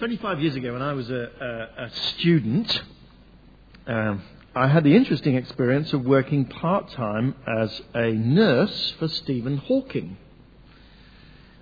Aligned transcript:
25 0.00 0.40
years 0.40 0.56
ago, 0.56 0.72
when 0.72 0.80
I 0.80 0.94
was 0.94 1.10
a, 1.10 1.68
a, 1.78 1.84
a 1.84 1.90
student, 1.90 2.82
um, 3.86 4.22
I 4.54 4.66
had 4.66 4.82
the 4.82 4.96
interesting 4.96 5.34
experience 5.34 5.92
of 5.92 6.06
working 6.06 6.46
part 6.46 6.90
time 6.92 7.34
as 7.46 7.82
a 7.94 8.12
nurse 8.12 8.94
for 8.98 9.08
Stephen 9.08 9.58
Hawking. 9.58 10.16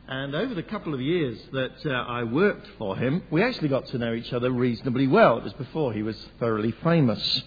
And 0.06 0.36
over 0.36 0.54
the 0.54 0.62
couple 0.62 0.94
of 0.94 1.00
years 1.00 1.36
that 1.50 1.84
uh, 1.84 1.90
I 1.90 2.22
worked 2.22 2.68
for 2.78 2.96
him, 2.96 3.24
we 3.28 3.42
actually 3.42 3.70
got 3.70 3.86
to 3.86 3.98
know 3.98 4.14
each 4.14 4.32
other 4.32 4.52
reasonably 4.52 5.08
well. 5.08 5.38
It 5.38 5.42
was 5.42 5.54
before 5.54 5.92
he 5.92 6.04
was 6.04 6.16
thoroughly 6.38 6.70
famous. 6.84 7.42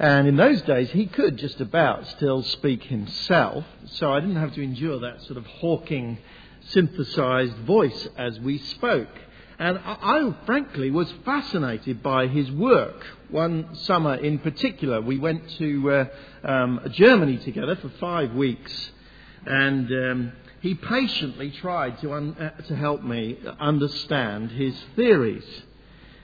And 0.00 0.26
in 0.26 0.36
those 0.36 0.62
days, 0.62 0.90
he 0.90 1.06
could 1.06 1.36
just 1.36 1.60
about 1.60 2.08
still 2.08 2.42
speak 2.42 2.82
himself, 2.82 3.64
so 3.84 4.12
I 4.12 4.18
didn't 4.18 4.34
have 4.34 4.52
to 4.54 4.62
endure 4.64 4.98
that 4.98 5.22
sort 5.22 5.36
of 5.36 5.46
Hawking 5.46 6.18
synthesized 6.70 7.56
voice 7.58 8.08
as 8.18 8.40
we 8.40 8.58
spoke. 8.58 9.10
And 9.58 9.78
I, 9.78 9.96
I, 10.00 10.34
frankly 10.44 10.90
was 10.90 11.10
fascinated 11.24 12.02
by 12.02 12.26
his 12.26 12.50
work. 12.50 13.06
One 13.30 13.74
summer 13.74 14.14
in 14.14 14.38
particular, 14.38 15.00
we 15.00 15.18
went 15.18 15.48
to 15.58 15.90
uh, 15.90 16.04
um, 16.44 16.80
Germany 16.92 17.38
together 17.38 17.76
for 17.76 17.88
five 17.98 18.34
weeks, 18.34 18.90
and 19.46 19.90
um, 19.90 20.32
he 20.60 20.74
patiently 20.74 21.50
tried 21.52 22.00
to, 22.02 22.12
un- 22.12 22.36
uh, 22.38 22.62
to 22.68 22.76
help 22.76 23.02
me 23.02 23.38
understand 23.58 24.50
his 24.50 24.74
theories. 24.94 25.44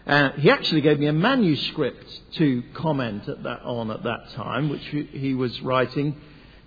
Uh, 0.06 0.30
he 0.32 0.50
actually 0.50 0.80
gave 0.80 0.98
me 0.98 1.06
a 1.06 1.12
manuscript 1.12 2.06
to 2.34 2.62
comment 2.74 3.28
at 3.28 3.42
that, 3.44 3.62
on 3.62 3.90
at 3.90 4.02
that 4.02 4.30
time, 4.34 4.68
which 4.68 4.84
he 4.84 5.32
was 5.34 5.58
writing 5.62 6.20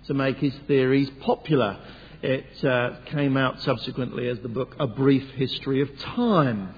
to 0.06 0.14
make 0.14 0.38
his 0.38 0.54
theories 0.66 1.10
popular. 1.20 1.78
It 2.22 2.64
uh, 2.64 2.96
came 3.06 3.36
out 3.36 3.60
subsequently 3.60 4.28
as 4.28 4.38
the 4.40 4.48
book 4.48 4.74
A 4.78 4.86
Brief 4.86 5.28
History 5.32 5.82
of 5.82 5.98
Time. 5.98 6.74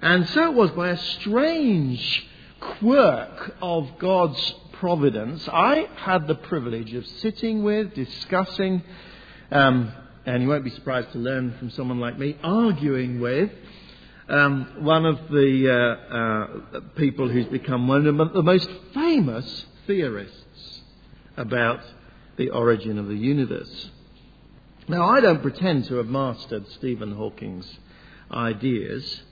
And 0.00 0.26
so 0.28 0.50
it 0.50 0.54
was 0.54 0.70
by 0.70 0.88
a 0.90 0.96
strange 0.96 2.26
quirk 2.60 3.54
of 3.60 3.98
God's 3.98 4.54
providence, 4.74 5.46
I 5.46 5.88
had 5.96 6.26
the 6.26 6.34
privilege 6.34 6.94
of 6.94 7.06
sitting 7.06 7.62
with, 7.62 7.94
discussing, 7.94 8.82
um, 9.50 9.92
and 10.24 10.42
you 10.42 10.48
won't 10.48 10.64
be 10.64 10.70
surprised 10.70 11.12
to 11.12 11.18
learn 11.18 11.54
from 11.58 11.70
someone 11.70 12.00
like 12.00 12.18
me, 12.18 12.36
arguing 12.42 13.20
with 13.20 13.50
um, 14.28 14.76
one 14.80 15.04
of 15.04 15.18
the 15.28 15.70
uh, 15.70 16.76
uh, 16.78 16.80
people 16.96 17.28
who's 17.28 17.46
become 17.46 17.88
one 17.88 18.06
of 18.06 18.32
the 18.32 18.42
most 18.42 18.70
famous 18.94 19.66
theorists 19.86 20.80
about 21.36 21.80
the 22.36 22.48
origin 22.50 22.98
of 22.98 23.06
the 23.06 23.14
universe. 23.14 23.90
Now, 24.88 25.08
I 25.08 25.20
don't 25.20 25.42
pretend 25.42 25.84
to 25.86 25.96
have 25.96 26.06
mastered 26.06 26.66
Stephen 26.72 27.12
Hawking's 27.12 27.78
ideas, 28.32 29.22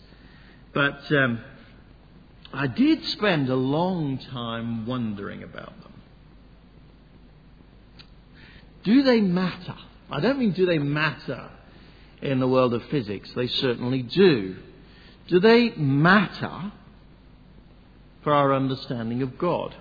but 0.72 1.10
um, 1.12 1.40
I 2.52 2.66
did 2.66 3.04
spend 3.06 3.48
a 3.48 3.56
long 3.56 4.18
time 4.18 4.86
wondering 4.86 5.42
about 5.42 5.80
them. 5.82 5.92
Do 8.84 9.02
they 9.02 9.20
matter? 9.20 9.76
I 10.10 10.20
don't 10.20 10.38
mean 10.38 10.52
do 10.52 10.66
they 10.66 10.78
matter 10.78 11.50
in 12.22 12.40
the 12.40 12.48
world 12.48 12.74
of 12.74 12.82
physics, 12.84 13.30
they 13.34 13.46
certainly 13.46 14.02
do. 14.02 14.56
Do 15.28 15.40
they 15.40 15.70
matter 15.70 16.72
for 18.22 18.32
our 18.32 18.54
understanding 18.54 19.22
of 19.22 19.38
God? 19.38 19.74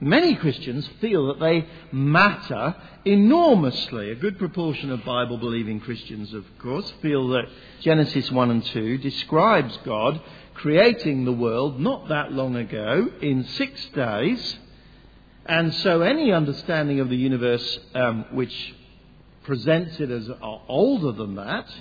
Many 0.00 0.34
Christians 0.34 0.88
feel 1.00 1.28
that 1.28 1.40
they 1.40 1.66
matter 1.90 2.76
enormously. 3.04 4.10
A 4.10 4.16
good 4.16 4.38
proportion 4.38 4.90
of 4.90 5.04
Bible 5.04 5.38
believing 5.38 5.80
Christians, 5.80 6.34
of 6.34 6.44
course, 6.58 6.92
feel 7.00 7.28
that 7.28 7.48
Genesis 7.80 8.30
1 8.30 8.50
and 8.50 8.64
2 8.64 8.98
describes 8.98 9.76
God 9.84 10.20
creating 10.52 11.24
the 11.24 11.32
world 11.32 11.80
not 11.80 12.08
that 12.08 12.32
long 12.32 12.56
ago 12.56 13.08
in 13.22 13.44
six 13.44 13.86
days. 13.94 14.58
And 15.46 15.72
so 15.74 16.02
any 16.02 16.32
understanding 16.32 17.00
of 17.00 17.08
the 17.08 17.16
universe 17.16 17.78
um, 17.94 18.26
which 18.32 18.74
presents 19.44 19.98
it 20.00 20.10
as 20.10 20.28
older 20.68 21.12
than 21.12 21.36
that 21.36 21.72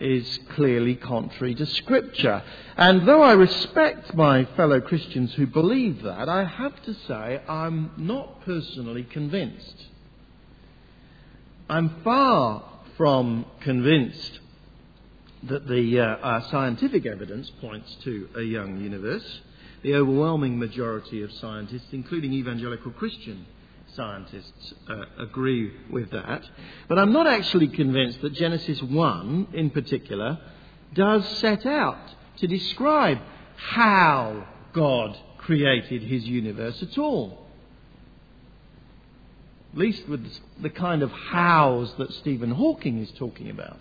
is 0.00 0.38
clearly 0.54 0.96
contrary 0.96 1.54
to 1.54 1.66
Scripture. 1.66 2.42
And 2.76 3.06
though 3.06 3.22
I 3.22 3.32
respect 3.32 4.14
my 4.14 4.44
fellow 4.56 4.80
Christians 4.80 5.32
who 5.34 5.46
believe 5.46 6.02
that, 6.02 6.28
I 6.28 6.44
have 6.44 6.82
to 6.84 6.94
say 7.06 7.40
I'm 7.48 7.92
not 7.96 8.44
personally 8.44 9.04
convinced. 9.04 9.86
I'm 11.68 12.02
far 12.02 12.64
from 12.96 13.46
convinced 13.60 14.40
that 15.44 15.66
the 15.68 16.00
uh, 16.00 16.50
scientific 16.50 17.06
evidence 17.06 17.50
points 17.60 17.96
to 18.04 18.28
a 18.36 18.42
young 18.42 18.80
universe. 18.80 19.40
The 19.82 19.94
overwhelming 19.94 20.58
majority 20.58 21.22
of 21.22 21.32
scientists, 21.32 21.88
including 21.92 22.32
evangelical 22.32 22.90
Christian 22.92 23.44
scientists 23.94 24.74
uh, 24.88 25.04
agree 25.18 25.72
with 25.90 26.10
that. 26.10 26.42
But 26.88 26.98
I'm 26.98 27.12
not 27.12 27.26
actually 27.26 27.68
convinced 27.68 28.20
that 28.22 28.34
Genesis 28.34 28.82
1, 28.82 29.48
in 29.52 29.70
particular, 29.70 30.38
does 30.94 31.26
set 31.38 31.66
out 31.66 32.14
to 32.38 32.46
describe 32.46 33.18
how 33.56 34.46
God 34.72 35.16
created 35.38 36.02
his 36.02 36.24
universe 36.24 36.82
at 36.82 36.98
all. 36.98 37.46
At 39.72 39.78
least 39.78 40.08
with 40.08 40.24
the 40.60 40.70
kind 40.70 41.02
of 41.02 41.10
hows 41.10 41.92
that 41.98 42.12
Stephen 42.14 42.52
Hawking 42.52 43.00
is 43.00 43.10
talking 43.12 43.50
about. 43.50 43.80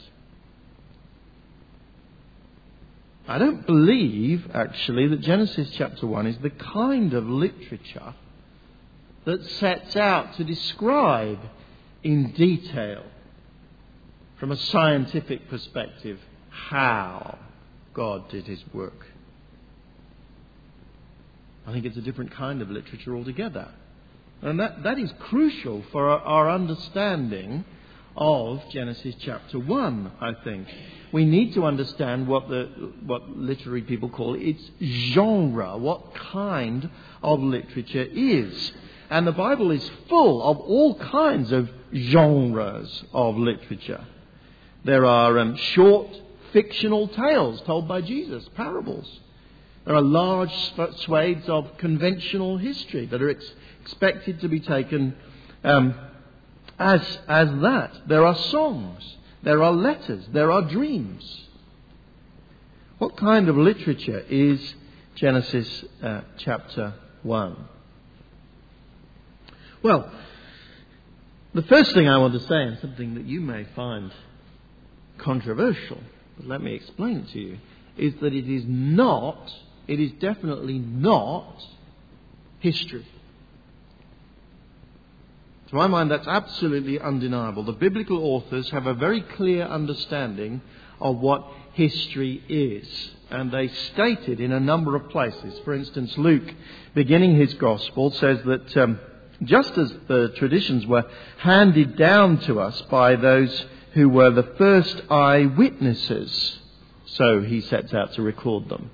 I 3.27 3.37
don't 3.37 3.65
believe, 3.65 4.49
actually, 4.53 5.07
that 5.07 5.21
Genesis 5.21 5.69
chapter 5.73 6.05
1 6.05 6.27
is 6.27 6.37
the 6.39 6.49
kind 6.49 7.13
of 7.13 7.25
literature 7.25 8.15
that 9.25 9.43
sets 9.51 9.95
out 9.95 10.35
to 10.37 10.43
describe 10.43 11.39
in 12.03 12.31
detail, 12.31 13.03
from 14.39 14.51
a 14.51 14.57
scientific 14.57 15.49
perspective, 15.49 16.19
how 16.49 17.37
God 17.93 18.29
did 18.29 18.45
his 18.45 18.61
work. 18.73 19.07
I 21.65 21.71
think 21.71 21.85
it's 21.85 21.97
a 21.97 22.01
different 22.01 22.31
kind 22.31 22.61
of 22.61 22.69
literature 22.69 23.15
altogether. 23.15 23.69
And 24.41 24.59
that, 24.59 24.83
that 24.83 24.99
is 24.99 25.11
crucial 25.19 25.83
for 25.91 26.09
our, 26.09 26.19
our 26.19 26.51
understanding 26.51 27.63
of 28.17 28.61
Genesis 28.69 29.15
chapter 29.19 29.57
1, 29.57 30.11
I 30.19 30.33
think. 30.43 30.67
We 31.13 31.25
need 31.25 31.53
to 31.53 31.65
understand 31.65 32.27
what, 32.27 32.49
the, 32.49 32.91
what 33.05 33.29
literary 33.29 33.83
people 33.83 34.09
call 34.09 34.35
its 34.35 34.61
genre, 34.81 35.77
what 35.77 36.13
kind 36.15 36.89
of 37.21 37.39
literature 37.39 38.03
is. 38.11 38.71
And 39.13 39.27
the 39.27 39.31
Bible 39.31 39.69
is 39.69 39.91
full 40.09 40.41
of 40.41 40.57
all 40.57 40.95
kinds 40.95 41.51
of 41.51 41.69
genres 41.93 43.03
of 43.13 43.37
literature. 43.37 44.03
There 44.85 45.05
are 45.05 45.37
um, 45.37 45.55
short 45.55 46.07
fictional 46.51 47.07
tales 47.09 47.61
told 47.61 47.87
by 47.87 48.01
Jesus, 48.01 48.49
parables. 48.55 49.19
There 49.85 49.93
are 49.93 50.01
large 50.01 50.51
swathes 50.95 51.47
of 51.47 51.77
conventional 51.77 52.57
history 52.57 53.05
that 53.05 53.21
are 53.21 53.29
ex- 53.29 53.53
expected 53.83 54.41
to 54.41 54.47
be 54.47 54.59
taken 54.59 55.15
um, 55.63 55.93
as, 56.79 57.19
as 57.27 57.49
that. 57.61 58.07
There 58.07 58.25
are 58.25 58.35
songs, 58.35 59.15
there 59.43 59.61
are 59.61 59.73
letters, 59.73 60.25
there 60.33 60.51
are 60.51 60.63
dreams. 60.63 61.23
What 62.97 63.15
kind 63.15 63.47
of 63.47 63.57
literature 63.57 64.25
is 64.27 64.73
Genesis 65.13 65.85
uh, 66.01 66.21
chapter 66.39 66.95
1? 67.21 67.67
Well, 69.83 70.09
the 71.53 71.63
first 71.63 71.93
thing 71.93 72.07
I 72.07 72.17
want 72.17 72.33
to 72.33 72.39
say, 72.39 72.63
and 72.63 72.79
something 72.79 73.15
that 73.15 73.25
you 73.25 73.41
may 73.41 73.65
find 73.75 74.13
controversial, 75.17 75.99
but 76.37 76.47
let 76.47 76.61
me 76.61 76.73
explain 76.73 77.25
to 77.33 77.39
you, 77.39 77.57
is 77.97 78.13
that 78.21 78.33
it 78.33 78.49
is 78.49 78.63
not, 78.65 79.51
it 79.87 79.99
is 79.99 80.13
definitely 80.13 80.79
not 80.79 81.61
history. 82.59 83.05
To 85.67 85.75
my 85.75 85.87
mind, 85.87 86.11
that's 86.11 86.27
absolutely 86.27 86.99
undeniable. 86.99 87.63
The 87.63 87.73
biblical 87.73 88.23
authors 88.23 88.69
have 88.69 88.87
a 88.87 88.93
very 88.93 89.21
clear 89.21 89.63
understanding 89.65 90.61
of 91.01 91.17
what 91.17 91.45
history 91.73 92.41
is. 92.47 93.11
And 93.29 93.51
they 93.51 93.67
state 93.67 94.29
it 94.29 94.39
in 94.39 94.53
a 94.53 94.59
number 94.59 94.95
of 94.95 95.09
places. 95.09 95.59
For 95.65 95.73
instance, 95.73 96.17
Luke, 96.17 96.53
beginning 96.93 97.35
his 97.35 97.53
gospel, 97.55 98.11
says 98.11 98.39
that 98.45 98.77
um, 98.77 98.99
just 99.45 99.77
as 99.77 99.93
the 100.07 100.33
traditions 100.37 100.85
were 100.85 101.05
handed 101.37 101.97
down 101.97 102.37
to 102.41 102.59
us 102.59 102.81
by 102.83 103.15
those 103.15 103.65
who 103.93 104.09
were 104.09 104.31
the 104.31 104.51
first 104.57 105.01
eyewitnesses. 105.09 106.59
So 107.05 107.41
he 107.41 107.61
sets 107.61 107.93
out 107.93 108.13
to 108.13 108.21
record 108.21 108.69
them. 108.69 108.89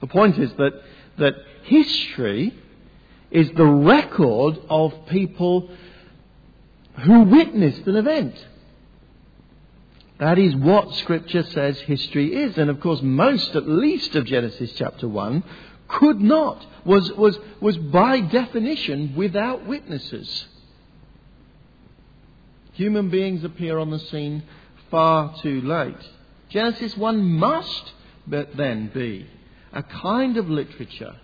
The 0.00 0.06
point 0.06 0.38
is 0.38 0.52
that, 0.58 0.82
that 1.18 1.34
history 1.64 2.54
is 3.30 3.50
the 3.50 3.66
record 3.66 4.58
of 4.70 5.06
people 5.08 5.70
who 7.00 7.22
witnessed 7.22 7.86
an 7.86 7.96
event. 7.96 8.46
That 10.18 10.38
is 10.38 10.54
what 10.56 10.94
Scripture 10.96 11.44
says 11.44 11.78
history 11.80 12.34
is. 12.34 12.58
And 12.58 12.70
of 12.70 12.80
course, 12.80 13.00
most, 13.02 13.54
at 13.54 13.68
least, 13.68 14.16
of 14.16 14.24
Genesis 14.24 14.72
chapter 14.72 15.06
1 15.06 15.44
could 15.88 16.20
not, 16.20 16.64
was, 16.84 17.10
was, 17.12 17.38
was 17.60 17.76
by 17.76 18.20
definition 18.20 19.14
without 19.16 19.66
witnesses. 19.66 20.46
Human 22.72 23.10
beings 23.10 23.42
appear 23.42 23.78
on 23.78 23.90
the 23.90 23.98
scene 23.98 24.44
far 24.90 25.34
too 25.42 25.60
late. 25.62 25.96
Genesis 26.48 26.96
1 26.96 27.22
must 27.22 27.92
but 28.26 28.56
then 28.56 28.90
be 28.94 29.26
a 29.72 29.82
kind 29.82 30.36
of 30.36 30.48
literature 30.48 31.16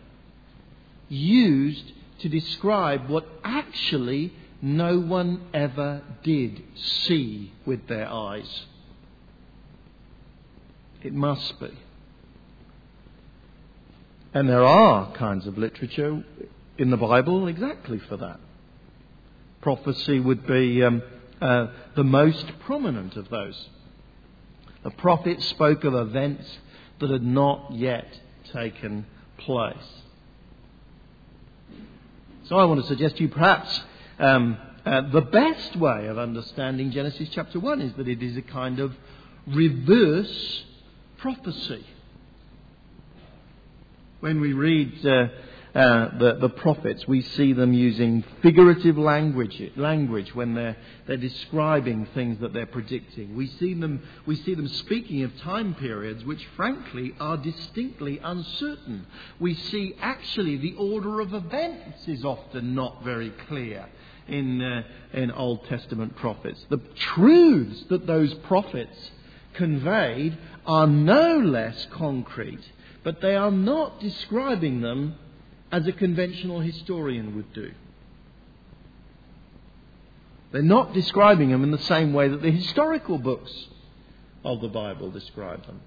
used 1.08 1.92
to 2.20 2.28
describe 2.28 3.08
what 3.08 3.26
actually 3.42 4.32
no 4.60 4.98
one 4.98 5.42
ever 5.52 6.02
did 6.22 6.62
see 6.74 7.52
with 7.66 7.86
their 7.86 8.08
eyes. 8.08 8.64
It 11.02 11.12
must 11.12 11.60
be. 11.60 11.70
And 14.34 14.48
there 14.48 14.64
are 14.64 15.12
kinds 15.12 15.46
of 15.46 15.56
literature 15.56 16.24
in 16.76 16.90
the 16.90 16.96
Bible 16.96 17.46
exactly 17.46 18.00
for 18.00 18.16
that. 18.16 18.40
Prophecy 19.60 20.18
would 20.18 20.44
be 20.44 20.82
um, 20.82 21.02
uh, 21.40 21.68
the 21.94 22.02
most 22.02 22.44
prominent 22.66 23.16
of 23.16 23.30
those. 23.30 23.68
The 24.82 24.90
prophets 24.90 25.46
spoke 25.46 25.84
of 25.84 25.94
events 25.94 26.58
that 26.98 27.10
had 27.10 27.22
not 27.22 27.74
yet 27.74 28.08
taken 28.52 29.06
place. 29.38 29.76
So 32.48 32.56
I 32.56 32.64
want 32.64 32.80
to 32.80 32.86
suggest 32.88 33.16
to 33.18 33.22
you 33.22 33.28
perhaps 33.28 33.82
um, 34.18 34.58
uh, 34.84 35.10
the 35.12 35.20
best 35.20 35.76
way 35.76 36.08
of 36.08 36.18
understanding 36.18 36.90
Genesis 36.90 37.28
chapter 37.30 37.60
1 37.60 37.80
is 37.80 37.92
that 37.98 38.08
it 38.08 38.20
is 38.20 38.36
a 38.36 38.42
kind 38.42 38.80
of 38.80 38.94
reverse 39.46 40.64
prophecy. 41.18 41.86
When 44.24 44.40
we 44.40 44.54
read 44.54 45.04
uh, 45.04 45.28
uh, 45.74 46.18
the, 46.18 46.36
the 46.40 46.48
prophets, 46.48 47.06
we 47.06 47.20
see 47.20 47.52
them 47.52 47.74
using 47.74 48.24
figurative 48.40 48.96
language, 48.96 49.62
language 49.76 50.34
when 50.34 50.54
they're, 50.54 50.78
they're 51.06 51.18
describing 51.18 52.06
things 52.14 52.40
that 52.40 52.54
they're 52.54 52.64
predicting. 52.64 53.36
We 53.36 53.48
see, 53.48 53.74
them, 53.74 54.02
we 54.24 54.36
see 54.36 54.54
them 54.54 54.66
speaking 54.66 55.24
of 55.24 55.38
time 55.40 55.74
periods 55.74 56.24
which, 56.24 56.42
frankly, 56.56 57.14
are 57.20 57.36
distinctly 57.36 58.18
uncertain. 58.24 59.06
We 59.40 59.56
see 59.56 59.94
actually 60.00 60.56
the 60.56 60.74
order 60.76 61.20
of 61.20 61.34
events 61.34 62.08
is 62.08 62.24
often 62.24 62.74
not 62.74 63.04
very 63.04 63.28
clear 63.46 63.86
in, 64.26 64.62
uh, 64.62 64.84
in 65.12 65.32
Old 65.32 65.66
Testament 65.66 66.16
prophets. 66.16 66.64
The 66.70 66.80
truths 66.94 67.84
that 67.90 68.06
those 68.06 68.32
prophets 68.32 69.10
conveyed 69.52 70.38
are 70.64 70.86
no 70.86 71.40
less 71.40 71.86
concrete, 71.90 72.64
but 73.04 73.20
they 73.20 73.36
are 73.36 73.50
not 73.50 74.00
describing 74.00 74.80
them 74.80 75.14
as 75.70 75.86
a 75.86 75.92
conventional 75.92 76.60
historian 76.60 77.36
would 77.36 77.52
do. 77.52 77.70
They're 80.50 80.62
not 80.62 80.94
describing 80.94 81.50
them 81.50 81.62
in 81.62 81.70
the 81.70 81.78
same 81.78 82.12
way 82.12 82.28
that 82.28 82.40
the 82.40 82.50
historical 82.50 83.18
books 83.18 83.52
of 84.44 84.60
the 84.60 84.68
Bible 84.68 85.10
describe 85.10 85.66
them. 85.66 85.80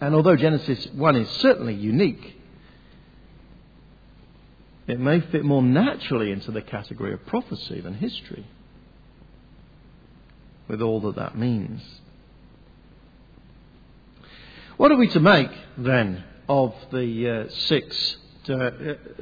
And 0.00 0.14
although 0.14 0.36
Genesis 0.36 0.86
1 0.92 1.16
is 1.16 1.28
certainly 1.40 1.74
unique, 1.74 2.36
it 4.86 5.00
may 5.00 5.20
fit 5.20 5.44
more 5.44 5.62
naturally 5.62 6.32
into 6.32 6.50
the 6.50 6.60
category 6.60 7.14
of 7.14 7.24
prophecy 7.26 7.80
than 7.80 7.94
history, 7.94 8.46
with 10.68 10.82
all 10.82 11.00
that 11.02 11.16
that 11.16 11.38
means. 11.38 11.80
What 14.76 14.90
are 14.90 14.96
we 14.96 15.06
to 15.10 15.20
make, 15.20 15.50
then, 15.78 16.24
of 16.48 16.74
the 16.90 17.46
uh, 17.46 17.50
six 17.68 18.16
uh, 18.48 18.70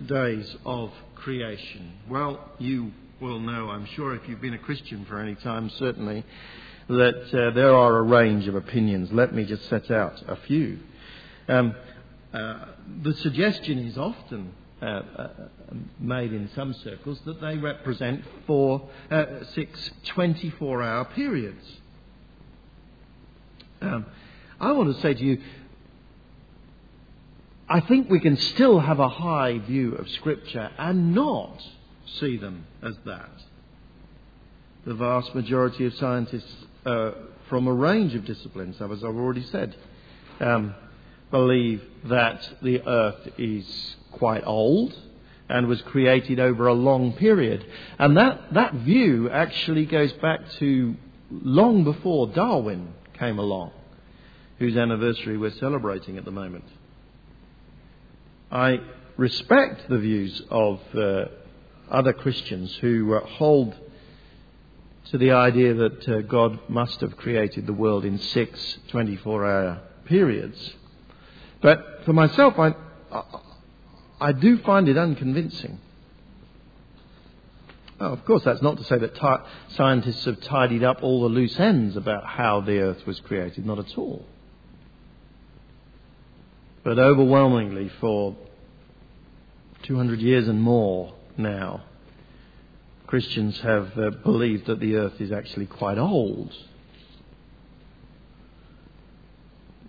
days 0.07 0.57
of 0.65 0.91
creation? 1.15 1.93
Well, 2.09 2.53
you 2.59 2.93
will 3.21 3.39
know, 3.39 3.69
I'm 3.69 3.85
sure, 3.85 4.15
if 4.15 4.27
you've 4.27 4.41
been 4.41 4.55
a 4.55 4.59
Christian 4.59 5.05
for 5.05 5.21
any 5.21 5.35
time, 5.35 5.69
certainly, 5.69 6.25
that 6.89 7.35
uh, 7.35 7.51
there 7.55 7.75
are 7.75 7.99
a 7.99 8.03
range 8.03 8.49
of 8.49 8.55
opinions. 8.55 9.13
Let 9.13 9.35
me 9.35 9.45
just 9.45 9.69
set 9.69 9.91
out 9.91 10.23
a 10.27 10.37
few. 10.37 10.79
Um, 11.49 11.75
uh, 12.33 12.65
the 13.03 13.13
suggestion 13.17 13.79
is 13.79 13.99
often 13.99 14.55
uh, 14.81 14.87
uh, 14.87 15.29
made 16.01 16.33
in 16.33 16.49
some 16.55 16.73
circles 16.83 17.21
that 17.27 17.43
they 17.43 17.59
represent 17.59 18.25
four, 18.47 18.89
six 19.53 19.91
24 20.07 20.83
hour 20.83 21.05
periods. 21.05 21.65
Um, 23.83 24.07
I 24.62 24.73
want 24.73 24.94
to 24.94 25.03
say 25.03 25.12
to 25.12 25.23
you, 25.23 25.38
I 27.69 27.81
think 27.81 28.09
we 28.09 28.20
can 28.20 28.37
still 28.37 28.79
have 28.79 29.00
a 29.00 29.09
high 29.09 29.59
view 29.59 29.94
of 29.97 30.09
Scripture 30.11 30.70
and 30.79 31.14
not 31.14 31.61
see 32.20 32.37
them 32.37 32.67
as 32.82 32.94
that. 33.05 33.31
The 34.87 34.94
vast 34.94 35.35
majority 35.35 35.87
of 35.87 35.94
scientists 35.94 36.55
uh, 36.87 37.12
from 37.49 37.67
a 37.67 37.73
range 37.73 38.14
of 38.14 38.25
disciplines, 38.25 38.76
as 38.81 39.03
I've 39.03 39.17
already 39.17 39.44
said, 39.44 39.75
um, 40.41 40.75
believe 41.31 41.82
that 42.05 42.49
the 42.62 42.87
earth 42.87 43.29
is 43.38 43.97
quite 44.12 44.44
old 44.47 44.97
and 45.49 45.67
was 45.67 45.82
created 45.82 46.38
over 46.38 46.69
a 46.69 46.73
long 46.73 47.15
period. 47.15 47.65
And 47.99 48.17
that, 48.17 48.55
that 48.55 48.75
view 48.75 49.29
actually 49.29 49.87
goes 49.87 50.12
back 50.15 50.41
to 50.58 50.94
long 51.31 51.85
before 51.85 52.29
Darwin 52.29 52.94
came 53.19 53.38
along, 53.38 53.73
whose 54.59 54.77
anniversary 54.77 55.37
we're 55.37 55.51
celebrating 55.53 56.19
at 56.19 56.25
the 56.25 56.31
moment. 56.31 56.65
I 58.51 58.81
respect 59.17 59.89
the 59.89 59.99
views 59.99 60.43
of 60.51 60.81
uh, 60.95 61.25
other 61.91 62.13
Christians 62.13 62.75
who 62.77 63.15
uh, 63.15 63.27
hold 63.27 63.75
to 65.11 65.19
the 65.19 65.33
idea 65.33 65.75
that 65.75 66.09
uh, 66.09 66.21
God 66.23 66.59
must 66.69 67.01
have 67.01 67.17
created 67.17 67.67
the 67.67 67.73
world 67.73 68.05
in 68.05 68.19
six 68.19 68.79
24 68.89 69.47
hour 69.47 69.81
periods. 70.05 70.75
But 71.61 72.03
for 72.05 72.13
myself, 72.13 72.59
I, 72.59 72.75
I 74.21 74.33
do 74.33 74.59
find 74.59 74.89
it 74.89 74.97
unconvincing. 74.97 75.79
Oh, 78.01 78.13
of 78.13 78.25
course, 78.25 78.43
that's 78.43 78.63
not 78.63 78.79
to 78.79 78.85
say 78.85 78.99
that 78.99 79.47
scientists 79.77 80.25
have 80.25 80.41
tidied 80.41 80.83
up 80.83 81.03
all 81.03 81.23
the 81.23 81.29
loose 81.29 81.59
ends 81.61 81.97
about 81.97 82.25
how 82.25 82.61
the 82.61 82.81
earth 82.81 83.06
was 83.06 83.21
created, 83.21 83.65
not 83.65 83.79
at 83.79 83.97
all. 83.97 84.27
But 86.84 86.98
overwhelmingly, 86.98 87.91
for 88.01 88.36
200 89.84 90.20
years 90.20 90.48
and 90.48 90.60
more 90.60 91.15
now, 91.36 91.84
Christians 93.06 93.60
have 93.60 93.96
uh, 93.98 94.10
believed 94.24 94.67
that 94.67 94.81
the 94.81 94.96
earth 94.96 95.20
is 95.20 95.31
actually 95.32 95.67
quite 95.67 95.98
old. 95.98 96.51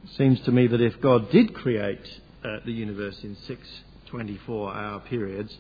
It 0.04 0.10
seems 0.18 0.40
to 0.42 0.52
me 0.52 0.68
that 0.68 0.82
if 0.82 1.00
God 1.02 1.32
did 1.32 1.54
create 1.54 2.06
uh, 2.44 2.58
the 2.66 2.74
universe 2.74 3.18
in 3.24 3.38
six 3.48 3.66
24 4.08 4.76
hour 4.76 5.00
periods, 5.00 5.58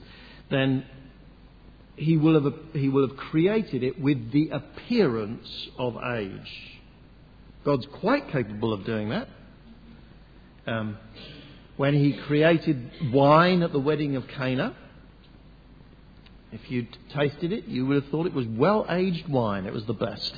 then 0.52 0.86
he 1.96 2.18
will, 2.18 2.44
have, 2.44 2.54
he 2.74 2.90
will 2.90 3.08
have 3.08 3.18
created 3.18 3.82
it 3.84 4.00
with 4.00 4.32
the 4.32 4.50
appearance 4.50 5.70
of 5.80 5.98
age. 6.16 6.80
God's 7.66 7.88
quite 7.88 8.30
capable 8.30 8.74
of 8.74 8.86
doing 8.86 9.10
that. 9.10 9.28
Um, 10.66 10.98
when 11.78 11.94
he 11.94 12.14
created 12.14 13.12
wine 13.12 13.64
at 13.64 13.72
the 13.72 13.80
wedding 13.80 14.16
of 14.16 14.28
Cana, 14.28 14.76
if 16.52 16.70
you'd 16.70 16.98
tasted 17.10 17.52
it, 17.52 17.66
you 17.66 17.86
would 17.88 18.02
have 18.02 18.12
thought 18.12 18.28
it 18.28 18.34
was 18.34 18.46
well 18.46 18.86
aged 18.90 19.28
wine. 19.28 19.66
It 19.66 19.74
was 19.74 19.86
the 19.86 19.94
best. 19.94 20.36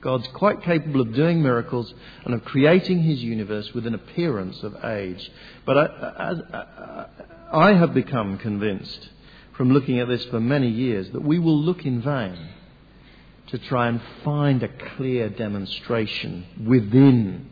God's 0.00 0.26
quite 0.28 0.62
capable 0.62 1.00
of 1.00 1.14
doing 1.14 1.42
miracles 1.42 1.92
and 2.24 2.34
of 2.34 2.44
creating 2.44 3.02
his 3.02 3.22
universe 3.22 3.72
with 3.72 3.86
an 3.86 3.94
appearance 3.94 4.62
of 4.62 4.84
age. 4.84 5.30
But 5.64 5.78
I, 5.78 7.06
I, 7.52 7.68
I 7.70 7.74
have 7.74 7.94
become 7.94 8.38
convinced 8.38 9.08
from 9.56 9.70
looking 9.70 10.00
at 10.00 10.08
this 10.08 10.24
for 10.26 10.40
many 10.40 10.68
years 10.68 11.10
that 11.10 11.22
we 11.22 11.38
will 11.38 11.58
look 11.58 11.86
in 11.86 12.02
vain 12.02 12.36
to 13.46 13.58
try 13.58 13.88
and 13.88 14.00
find 14.24 14.62
a 14.62 14.68
clear 14.96 15.28
demonstration 15.28 16.46
within 16.66 17.50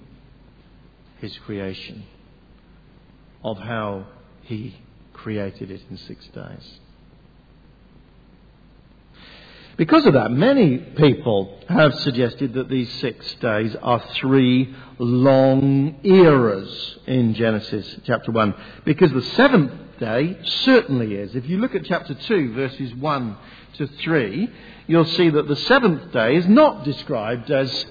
his 1.23 1.37
creation 1.47 2.05
of 3.43 3.57
how 3.57 4.05
he 4.43 4.77
created 5.15 5.71
it 5.71 5.81
in 5.89 5.97
six 5.97 6.27
days. 6.29 6.81
Because 9.77 10.05
of 10.05 10.13
that, 10.15 10.31
many 10.31 10.79
people 10.79 11.59
have 11.69 11.95
suggested 12.01 12.55
that 12.55 12.69
these 12.69 12.93
six 13.01 13.35
days 13.37 13.75
are 13.83 14.03
three 14.17 14.75
long 14.99 16.01
eras 16.03 16.99
in 17.07 17.35
Genesis 17.35 17.97
chapter 18.05 18.31
1. 18.33 18.55
Because 18.85 19.13
the 19.13 19.23
seventh 19.23 19.73
day 19.99 20.39
certainly 20.45 21.15
is. 21.15 21.35
If 21.35 21.49
you 21.49 21.59
look 21.59 21.75
at 21.75 21.85
chapter 21.85 22.15
2, 22.15 22.53
verses 22.53 22.95
1 22.95 23.37
to 23.79 23.87
3, 23.87 24.53
you'll 24.89 25.05
see 25.07 25.31
that 25.31 25.49
the 25.49 25.57
seventh 25.57 26.13
day 26.13 26.37
is 26.37 26.47
not 26.47 26.85
described 26.85 27.51
as 27.51 27.87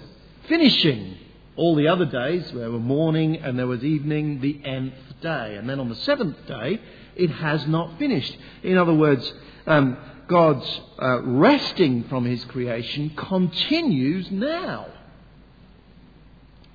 finishing. 0.48 1.18
All 1.62 1.75
the 1.75 1.89
other 1.89 2.06
days, 2.06 2.51
there 2.53 2.72
were 2.72 2.80
morning 2.80 3.36
and 3.36 3.60
there 3.60 3.68
was 3.68 3.84
evening, 3.84 4.41
the 4.41 4.60
nth 4.65 5.22
day. 5.22 5.58
And 5.58 5.70
then 5.70 5.80
on 5.80 5.89
the 5.89 5.96
seventh 5.96 6.48
day, 6.48 6.82
it 7.15 7.30
has 7.30 7.68
not 7.68 8.00
finished. 8.00 8.36
In 8.63 8.80
other 8.80 8.96
words, 8.96 9.32
um, 9.68 9.96
God's 10.27 10.82
uh, 11.00 11.22
resting 11.22 12.06
from 12.06 12.25
his 12.25 12.44
creation 12.46 13.12
continues 13.15 14.32
now, 14.32 14.88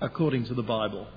according 0.00 0.44
to 0.44 0.54
the 0.54 0.62
Bible. 0.62 1.08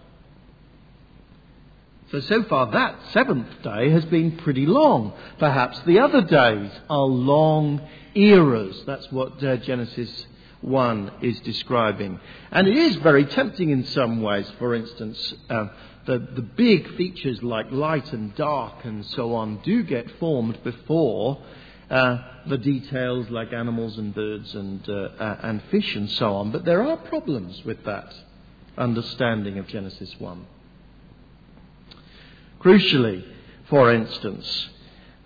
So, 2.10 2.22
so 2.22 2.44
far, 2.46 2.72
that 2.72 2.96
seventh 3.14 3.62
day 3.62 3.92
has 3.92 4.04
been 4.06 4.38
pretty 4.38 4.66
long. 4.66 5.14
Perhaps 5.38 5.80
the 5.82 6.00
other 6.00 6.24
days 6.24 6.72
are 6.90 7.06
long 7.06 7.88
eras. 8.16 8.82
That's 8.88 9.12
what 9.12 9.44
uh, 9.44 9.58
Genesis 9.58 10.26
1 10.62 11.12
is 11.22 11.40
describing. 11.42 12.20
And 12.52 12.68
it 12.68 12.76
is 12.76 12.96
very 12.98 13.26
tempting 13.26 13.70
in 13.70 13.86
some 13.86 14.22
ways. 14.22 14.52
For 14.60 14.76
instance, 14.76 15.34
uh, 15.50 15.68
the, 16.06 16.20
the 16.20 16.42
big 16.42 16.96
features 16.96 17.42
like 17.44 17.72
light 17.72 18.12
and 18.14 18.36
dark 18.36 18.84
and 18.84 19.06
so 19.06 19.36
on 19.36 19.62
do 19.64 19.84
get 19.84 20.10
formed 20.20 20.62
before 20.64 21.42
uh, 21.90 22.18
the 22.48 22.58
details 22.58 23.30
like 23.30 23.54
animals 23.54 23.98
and 23.98 24.14
birds 24.14 24.54
and, 24.54 24.88
uh, 24.90 24.94
uh, 24.94 25.40
and 25.44 25.62
fish 25.72 25.96
and 25.96 26.10
so 26.12 26.36
on. 26.36 26.52
But 26.52 26.66
there 26.66 26.84
are 26.84 26.98
problems 26.98 27.64
with 27.66 27.84
that 27.86 28.14
understanding 28.78 29.60
of 29.60 29.68
Genesis 29.68 30.14
1. 30.20 30.46
Crucially, 32.60 33.24
for 33.70 33.94
instance, 33.94 34.70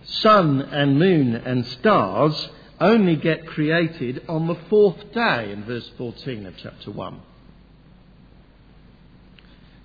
sun 0.05 0.61
and 0.61 0.99
moon 0.99 1.35
and 1.35 1.65
stars 1.65 2.49
only 2.83 3.15
get 3.15 3.47
created 3.47 4.23
on 4.27 4.47
the 4.47 4.57
fourth 4.69 5.13
day 5.13 5.51
in 5.51 5.63
verse 5.63 5.89
14 5.97 6.45
of 6.45 6.55
chapter 6.57 6.91
1. 6.91 7.19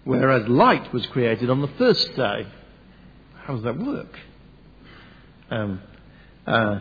Whereas 0.04 0.48
light 0.48 0.92
was 0.92 1.06
created 1.06 1.50
on 1.50 1.60
the 1.60 1.68
first 1.78 2.14
day. 2.16 2.46
How 3.42 3.54
does 3.54 3.64
that 3.64 3.78
work? 3.78 4.18
Um, 5.50 5.80
uh, 6.46 6.80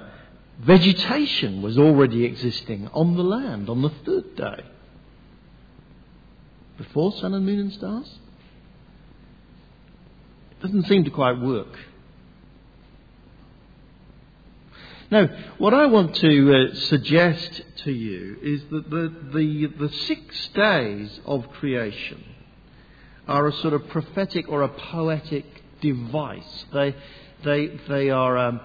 vegetation 0.59 1.61
was 1.61 1.77
already 1.77 2.23
existing 2.23 2.87
on 2.93 3.15
the 3.15 3.23
land 3.23 3.69
on 3.69 3.81
the 3.81 3.91
third 4.05 4.35
day. 4.35 4.63
Before 6.77 7.11
sun 7.11 7.33
and 7.33 7.45
moon 7.45 7.59
and 7.59 7.73
stars? 7.73 8.19
It 10.51 10.61
Doesn't 10.61 10.87
seem 10.87 11.03
to 11.03 11.09
quite 11.09 11.39
work. 11.39 11.77
Now, 15.09 15.27
what 15.57 15.73
I 15.73 15.85
want 15.85 16.15
to 16.15 16.53
uh, 16.53 16.75
suggest 16.75 17.61
to 17.83 17.91
you 17.91 18.37
is 18.41 18.61
that 18.71 18.89
the, 18.89 19.13
the, 19.33 19.87
the 19.87 19.93
six 19.93 20.49
days 20.49 21.21
of 21.25 21.49
creation 21.51 22.21
are 23.25 23.47
a 23.47 23.53
sort 23.53 23.73
of 23.73 23.87
prophetic 23.87 24.49
or 24.49 24.63
a 24.63 24.67
poetic 24.67 25.45
device. 25.79 26.65
They, 26.73 26.93
they, 27.45 27.67
they 27.87 28.09
are 28.09 28.37
um, 28.37 28.61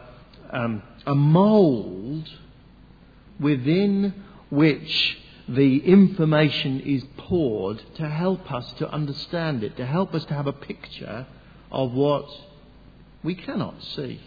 um, 0.50 0.82
a 1.06 1.14
mould 1.14 2.28
within 3.38 4.12
which 4.50 5.18
the 5.48 5.78
information 5.84 6.80
is 6.80 7.04
poured 7.18 7.82
to 7.96 8.08
help 8.08 8.50
us 8.50 8.72
to 8.78 8.90
understand 8.90 9.62
it, 9.62 9.76
to 9.76 9.86
help 9.86 10.12
us 10.12 10.24
to 10.24 10.34
have 10.34 10.48
a 10.48 10.52
picture 10.52 11.26
of 11.70 11.92
what 11.92 12.26
we 13.22 13.36
cannot 13.36 13.80
see. 13.94 14.20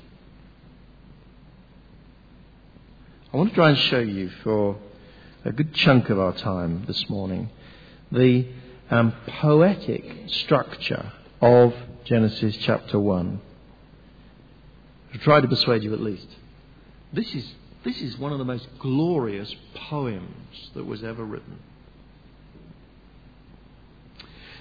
I 3.35 3.37
want 3.37 3.49
to 3.49 3.55
try 3.55 3.67
and 3.67 3.77
show 3.77 3.99
you 3.99 4.29
for 4.45 4.77
a 5.43 5.51
good 5.51 5.73
chunk 5.73 6.09
of 6.09 6.17
our 6.17 6.31
time 6.31 6.85
this 6.87 7.09
morning 7.09 7.49
the 8.09 8.47
um, 8.89 9.11
poetic 9.27 10.05
structure 10.27 11.11
of 11.41 11.73
Genesis 12.05 12.55
chapter 12.61 12.97
1. 12.97 13.41
To 15.11 15.17
try 15.17 15.41
to 15.41 15.49
persuade 15.49 15.83
you 15.83 15.93
at 15.93 15.99
least. 15.99 16.27
This 17.11 17.35
is, 17.35 17.53
this 17.83 17.99
is 17.99 18.17
one 18.17 18.31
of 18.31 18.37
the 18.37 18.45
most 18.45 18.69
glorious 18.79 19.53
poems 19.89 20.69
that 20.73 20.85
was 20.85 21.03
ever 21.03 21.25
written. 21.25 21.59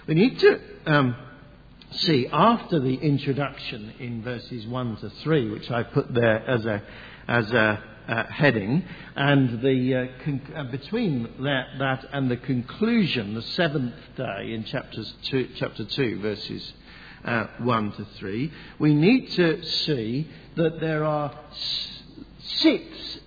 We 0.08 0.14
need 0.14 0.40
to 0.40 0.60
um, 0.86 1.14
see 1.92 2.26
after 2.26 2.80
the 2.80 2.96
introduction 2.96 3.92
in 4.00 4.24
verses 4.24 4.66
1 4.66 4.96
to 4.96 5.10
3, 5.22 5.50
which 5.52 5.70
I 5.70 5.84
put 5.84 6.12
there 6.12 6.44
as 6.44 6.66
a, 6.66 6.82
as 7.28 7.52
a 7.52 7.93
uh, 8.08 8.24
heading, 8.24 8.84
and 9.16 9.60
the, 9.62 9.94
uh, 9.94 10.06
con- 10.24 10.52
uh, 10.54 10.64
between 10.64 11.22
that, 11.42 11.66
that, 11.78 12.04
and 12.12 12.30
the 12.30 12.36
conclusion, 12.36 13.34
the 13.34 13.42
seventh 13.42 13.94
day 14.16 14.52
in 14.52 14.64
chapters 14.64 15.12
two, 15.24 15.48
chapter 15.56 15.84
2, 15.84 16.20
verses 16.20 16.72
uh, 17.24 17.46
1 17.58 17.92
to 17.92 18.04
3, 18.18 18.52
we 18.78 18.94
need 18.94 19.30
to 19.32 19.62
see 19.62 20.28
that 20.56 20.80
there 20.80 21.04
are 21.04 21.32
s- 21.50 22.02
six 22.40 22.84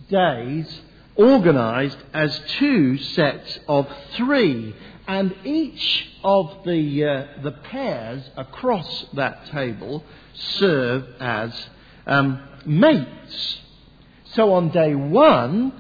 days 0.10 0.81
organized 1.15 1.98
as 2.13 2.39
two 2.60 2.98
sets 2.98 3.60
of 3.67 3.88
three 4.15 4.75
and 5.07 5.34
each 5.46 6.07
of 6.24 6.63
the, 6.65 7.03
uh, 7.05 7.41
the 7.41 7.51
pairs 7.51 8.24
across 8.36 9.05
that 9.13 9.48
table 9.48 10.03
serve 10.34 11.07
as 11.19 11.51
um, 12.05 12.39
mates. 12.65 13.62
So 14.38 14.53
on 14.53 14.70
day 14.70 14.94
one, 14.94 15.74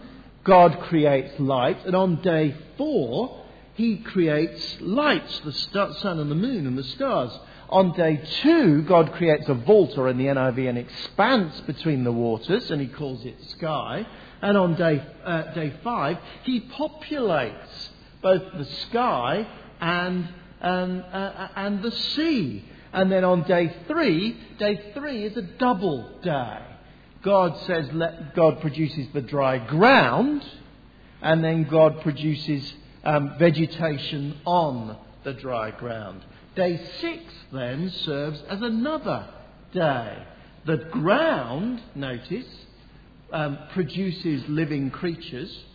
God 0.43 0.79
creates 0.89 1.39
light, 1.39 1.85
and 1.85 1.95
on 1.95 2.23
day 2.23 2.55
four, 2.75 3.43
He 3.75 3.97
creates 3.97 4.81
lights, 4.81 5.41
the 5.41 5.51
sun 5.51 6.17
and 6.17 6.31
the 6.31 6.35
moon 6.35 6.65
and 6.65 6.75
the 6.75 6.83
stars. 6.83 7.29
On 7.69 7.93
day 7.93 8.19
two, 8.41 8.81
God 8.81 9.13
creates 9.13 9.47
a 9.47 9.53
vault, 9.53 9.95
or 9.95 10.09
in 10.09 10.17
the 10.17 10.25
NIV, 10.25 10.69
an 10.69 10.77
expanse 10.77 11.61
between 11.67 12.03
the 12.03 12.11
waters, 12.11 12.71
and 12.71 12.81
He 12.81 12.87
calls 12.87 13.23
it 13.25 13.35
sky. 13.51 14.07
And 14.41 14.57
on 14.57 14.73
day, 14.73 15.05
uh, 15.23 15.53
day 15.53 15.75
five, 15.83 16.17
He 16.41 16.61
populates 16.61 17.89
both 18.23 18.41
the 18.57 18.65
sky 18.89 19.47
and, 19.79 20.27
um, 20.63 21.03
uh, 21.13 21.47
and 21.55 21.83
the 21.83 21.91
sea. 21.91 22.65
And 22.91 23.11
then 23.11 23.23
on 23.23 23.43
day 23.43 23.71
three, 23.87 24.35
day 24.57 24.93
three 24.95 25.25
is 25.25 25.37
a 25.37 25.43
double 25.43 26.09
day. 26.23 26.76
God 27.23 27.57
says, 27.65 27.89
let, 27.93 28.35
God 28.35 28.61
produces 28.61 29.07
the 29.13 29.21
dry 29.21 29.57
ground, 29.57 30.45
and 31.21 31.43
then 31.43 31.63
God 31.63 32.01
produces 32.01 32.73
um, 33.03 33.37
vegetation 33.37 34.39
on 34.45 34.97
the 35.23 35.33
dry 35.33 35.71
ground. 35.71 36.23
Day 36.55 36.79
six 37.01 37.23
then 37.51 37.89
serves 37.89 38.41
as 38.49 38.61
another 38.61 39.27
day. 39.73 40.23
The 40.65 40.77
ground, 40.77 41.81
notice, 41.95 42.47
um, 43.31 43.57
produces 43.73 44.47
living 44.47 44.89
creatures. 44.91 45.65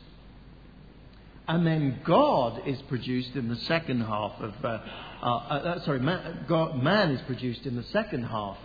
And 1.49 1.67
then 1.67 2.01
God 2.05 2.67
is 2.67 2.81
produced 2.83 3.35
in 3.35 3.49
the 3.49 3.57
second 3.57 4.03
half 4.03 4.33
of, 4.41 4.55
uh, 4.65 4.79
uh, 5.23 5.27
uh, 5.27 5.85
sorry, 5.85 6.01
man, 6.01 6.45
God, 6.49 6.83
man 6.83 7.11
is 7.11 7.21
produced 7.23 7.67
in 7.67 7.75
the 7.77 7.83
second 7.85 8.25
half 8.25 8.57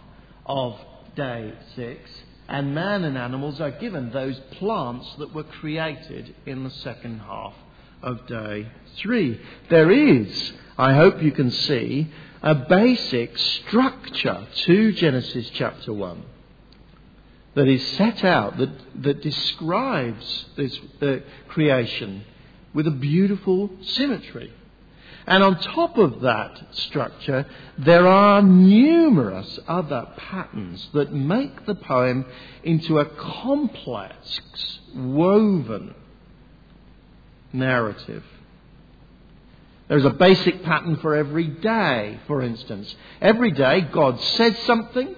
of 0.45 0.75
day 1.15 1.53
six, 1.75 2.09
and 2.47 2.73
man 2.73 3.03
and 3.03 3.17
animals 3.17 3.59
are 3.59 3.71
given 3.71 4.11
those 4.11 4.39
plants 4.51 5.07
that 5.19 5.33
were 5.33 5.43
created 5.43 6.33
in 6.45 6.63
the 6.63 6.69
second 6.69 7.19
half 7.19 7.53
of 8.01 8.25
day 8.27 8.71
three. 8.97 9.39
There 9.69 9.91
is, 9.91 10.53
I 10.77 10.93
hope 10.93 11.21
you 11.21 11.31
can 11.31 11.51
see, 11.51 12.09
a 12.41 12.55
basic 12.55 13.37
structure 13.37 14.47
to 14.65 14.91
Genesis 14.93 15.49
chapter 15.53 15.91
1 15.91 16.23
that 17.55 17.67
is 17.67 17.85
set 17.97 18.23
out 18.23 18.57
that, 18.57 18.69
that 19.03 19.21
describes 19.21 20.45
this 20.55 20.79
uh, 21.01 21.17
creation 21.47 22.23
with 22.73 22.85
a 22.85 22.91
beautiful 22.91 23.71
symmetry. 23.81 24.53
And 25.27 25.43
on 25.43 25.59
top 25.59 25.97
of 25.97 26.21
that 26.21 26.67
structure, 26.71 27.45
there 27.77 28.07
are 28.07 28.41
numerous 28.41 29.59
other 29.67 30.07
patterns 30.15 30.87
that 30.93 31.11
make 31.11 31.65
the 31.65 31.75
poem 31.75 32.25
into 32.63 32.99
a 32.99 33.05
complex, 33.05 34.79
woven 34.95 35.93
narrative. 37.51 38.23
There's 39.89 40.05
a 40.05 40.11
basic 40.11 40.63
pattern 40.63 40.95
for 40.97 41.13
every 41.13 41.47
day, 41.47 42.21
for 42.27 42.41
instance. 42.41 42.95
Every 43.19 43.51
day, 43.51 43.81
God 43.81 44.21
says 44.21 44.57
something, 44.59 45.13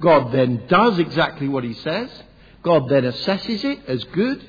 God 0.00 0.32
then 0.32 0.66
does 0.68 1.00
exactly 1.00 1.48
what 1.48 1.64
He 1.64 1.74
says, 1.74 2.10
God 2.62 2.88
then 2.88 3.02
assesses 3.02 3.64
it 3.64 3.80
as 3.88 4.04
good, 4.04 4.44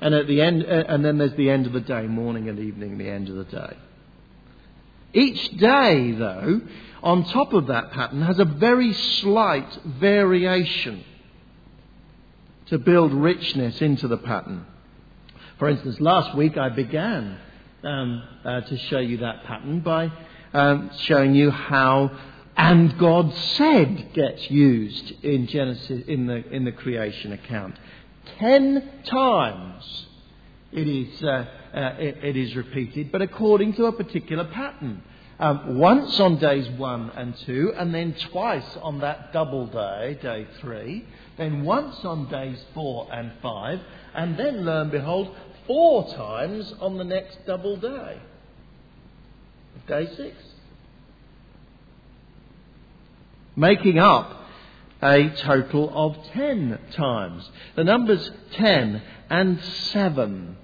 and 0.00 0.14
at 0.14 0.26
the 0.26 0.40
end, 0.40 0.64
uh, 0.64 0.84
and 0.88 1.04
then 1.04 1.18
there's 1.18 1.36
the 1.36 1.50
end 1.50 1.66
of 1.66 1.72
the 1.72 1.80
day, 1.80 2.08
morning 2.08 2.48
and 2.48 2.58
evening, 2.58 2.98
the 2.98 3.08
end 3.08 3.28
of 3.28 3.36
the 3.36 3.44
day. 3.44 3.76
Each 5.14 5.48
day, 5.58 6.12
though, 6.12 6.62
on 7.02 7.24
top 7.24 7.52
of 7.52 7.66
that 7.66 7.90
pattern 7.92 8.22
has 8.22 8.38
a 8.38 8.44
very 8.44 8.92
slight 8.92 9.72
variation 9.84 11.04
to 12.66 12.78
build 12.78 13.12
richness 13.12 13.80
into 13.82 14.08
the 14.08 14.16
pattern. 14.16 14.64
For 15.58 15.68
instance, 15.68 16.00
last 16.00 16.36
week 16.36 16.56
I 16.56 16.70
began 16.70 17.38
um, 17.84 18.22
uh, 18.44 18.60
to 18.62 18.78
show 18.78 18.98
you 18.98 19.18
that 19.18 19.44
pattern 19.44 19.80
by 19.80 20.10
um, 20.54 20.90
showing 20.98 21.34
you 21.34 21.50
how 21.50 22.10
and 22.56 22.98
God 22.98 23.32
said 23.34 24.12
gets 24.12 24.50
used 24.50 25.10
in 25.22 25.46
Genesis 25.46 26.04
in 26.06 26.26
the 26.26 26.46
in 26.54 26.64
the 26.64 26.72
creation 26.72 27.32
account. 27.32 27.76
Ten 28.38 28.90
times 29.04 30.06
it 30.70 30.86
is 30.86 31.22
uh, 31.22 31.46
it, 31.74 32.18
it 32.22 32.36
is 32.36 32.54
repeated, 32.54 33.10
but 33.12 33.22
according 33.22 33.74
to 33.74 33.86
a 33.86 33.92
particular 33.92 34.44
pattern. 34.44 35.02
Um, 35.38 35.78
once 35.78 36.20
on 36.20 36.38
days 36.38 36.68
one 36.70 37.10
and 37.16 37.36
two, 37.38 37.72
and 37.76 37.92
then 37.92 38.14
twice 38.30 38.76
on 38.80 39.00
that 39.00 39.32
double 39.32 39.66
day, 39.66 40.18
day 40.22 40.46
three, 40.60 41.04
then 41.36 41.64
once 41.64 41.96
on 42.04 42.28
days 42.28 42.62
four 42.74 43.08
and 43.12 43.32
five, 43.42 43.80
and 44.14 44.36
then 44.36 44.64
lo 44.64 44.82
and 44.82 44.90
behold, 44.90 45.34
four 45.66 46.14
times 46.14 46.72
on 46.80 46.96
the 46.96 47.04
next 47.04 47.44
double 47.44 47.76
day, 47.76 48.18
day 49.88 50.06
six. 50.16 50.36
Making 53.56 53.98
up 53.98 54.46
a 55.02 55.30
total 55.30 55.90
of 55.92 56.24
ten 56.32 56.78
times. 56.92 57.50
The 57.74 57.84
numbers 57.84 58.30
ten 58.52 59.02
and 59.28 59.60
seven 59.62 60.56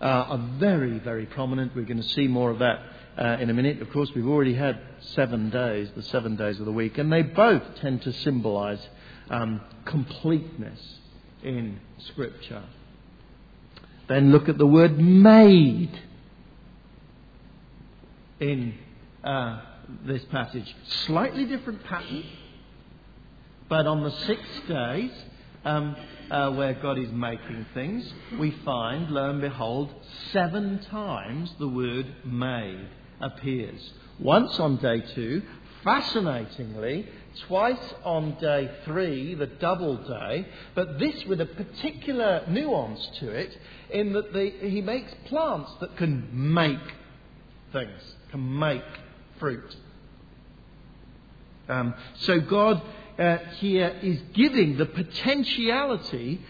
uh, 0.00 0.04
are 0.04 0.50
very, 0.58 0.98
very 0.98 1.26
prominent. 1.26 1.74
We're 1.74 1.84
going 1.84 2.02
to 2.02 2.08
see 2.08 2.26
more 2.26 2.50
of 2.50 2.58
that 2.58 2.82
uh, 3.18 3.36
in 3.40 3.50
a 3.50 3.54
minute. 3.54 3.80
Of 3.80 3.90
course, 3.90 4.10
we've 4.14 4.26
already 4.26 4.54
had 4.54 4.78
seven 5.00 5.50
days, 5.50 5.90
the 5.96 6.02
seven 6.02 6.36
days 6.36 6.58
of 6.58 6.66
the 6.66 6.72
week, 6.72 6.98
and 6.98 7.12
they 7.12 7.22
both 7.22 7.62
tend 7.76 8.02
to 8.02 8.12
symbolize 8.12 8.80
um, 9.30 9.60
completeness 9.84 10.80
in 11.42 11.80
Scripture. 11.98 12.62
Then 14.08 14.32
look 14.32 14.48
at 14.48 14.58
the 14.58 14.66
word 14.66 14.98
made 14.98 15.98
in 18.38 18.74
uh, 19.24 19.60
this 20.04 20.24
passage. 20.26 20.74
Slightly 21.06 21.44
different 21.44 21.82
pattern, 21.84 22.24
but 23.68 23.86
on 23.86 24.02
the 24.02 24.10
six 24.10 24.42
days, 24.68 25.10
um, 25.66 25.96
uh, 26.30 26.50
where 26.52 26.74
God 26.74 26.98
is 26.98 27.10
making 27.10 27.66
things, 27.74 28.10
we 28.38 28.52
find, 28.64 29.10
lo 29.10 29.30
and 29.30 29.40
behold, 29.40 29.92
seven 30.32 30.78
times 30.90 31.52
the 31.58 31.68
word 31.68 32.06
made 32.24 32.88
appears. 33.20 33.92
Once 34.18 34.58
on 34.60 34.76
day 34.76 35.02
two, 35.14 35.42
fascinatingly, 35.82 37.06
twice 37.46 37.94
on 38.04 38.36
day 38.40 38.70
three, 38.84 39.34
the 39.34 39.46
double 39.46 39.96
day, 39.96 40.46
but 40.74 40.98
this 40.98 41.24
with 41.26 41.40
a 41.40 41.46
particular 41.46 42.44
nuance 42.48 43.04
to 43.18 43.28
it, 43.28 43.56
in 43.90 44.12
that 44.12 44.32
the, 44.32 44.50
he 44.68 44.80
makes 44.80 45.12
plants 45.26 45.70
that 45.80 45.96
can 45.96 46.28
make 46.32 46.78
things, 47.72 48.00
can 48.30 48.58
make 48.58 48.82
fruit. 49.38 49.76
Um, 51.68 51.94
so 52.20 52.40
God 52.40 52.80
uh, 53.18 53.38
here 53.58 53.96
is 54.02 54.20
giving 54.34 54.76
the 54.76 54.86
potentiality 54.86 56.40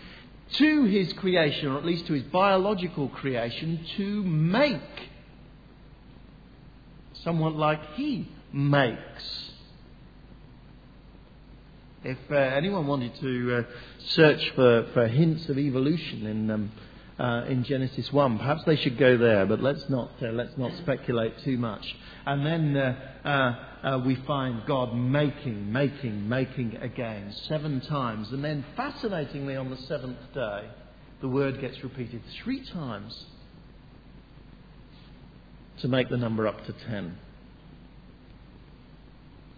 to 0.53 0.85
his 0.85 1.13
creation, 1.15 1.69
or 1.69 1.79
at 1.79 1.85
least 1.85 2.07
to 2.07 2.13
his 2.13 2.23
biological 2.25 3.09
creation, 3.09 3.85
to 3.97 4.23
make 4.23 4.81
Someone 7.27 7.57
like 7.57 7.95
he 7.95 8.29
makes. 8.53 9.51
If 12.05 12.19
uh, 12.31 12.37
anyone 12.37 12.87
wanted 12.87 13.17
to 13.17 13.57
uh, 13.57 13.63
search 13.99 14.53
for, 14.55 14.87
for 14.95 15.09
hints 15.09 15.49
of 15.49 15.59
evolution 15.59 16.25
in 16.25 16.51
um, 16.53 16.71
uh, 17.19 17.45
in 17.49 17.65
Genesis 17.65 18.13
1. 18.13 18.39
Perhaps 18.39 18.65
they 18.65 18.77
should 18.77 18.99
go 18.99 19.17
there, 19.17 19.47
but 19.47 19.63
let's 19.63 19.89
not, 19.89 20.11
uh, 20.23 20.27
let's 20.29 20.57
not 20.59 20.73
speculate 20.79 21.39
too 21.39 21.57
much. 21.57 21.97
And 22.27 22.45
then 22.45 22.77
uh, 22.77 22.95
uh, 23.25 23.87
uh, 23.87 23.99
we 24.05 24.17
find 24.27 24.67
God 24.67 24.95
making, 24.95 25.73
making, 25.73 26.29
making 26.29 26.77
again, 26.77 27.33
seven 27.49 27.81
times. 27.81 28.31
And 28.33 28.45
then, 28.45 28.65
fascinatingly, 28.77 29.57
on 29.57 29.71
the 29.71 29.77
seventh 29.79 30.19
day, 30.35 30.69
the 31.21 31.29
word 31.29 31.61
gets 31.61 31.83
repeated 31.83 32.23
three 32.43 32.65
times 32.65 33.27
to 35.79 35.89
make 35.89 36.09
the 36.09 36.17
number 36.17 36.47
up 36.47 36.65
to 36.67 36.73
ten. 36.73 37.19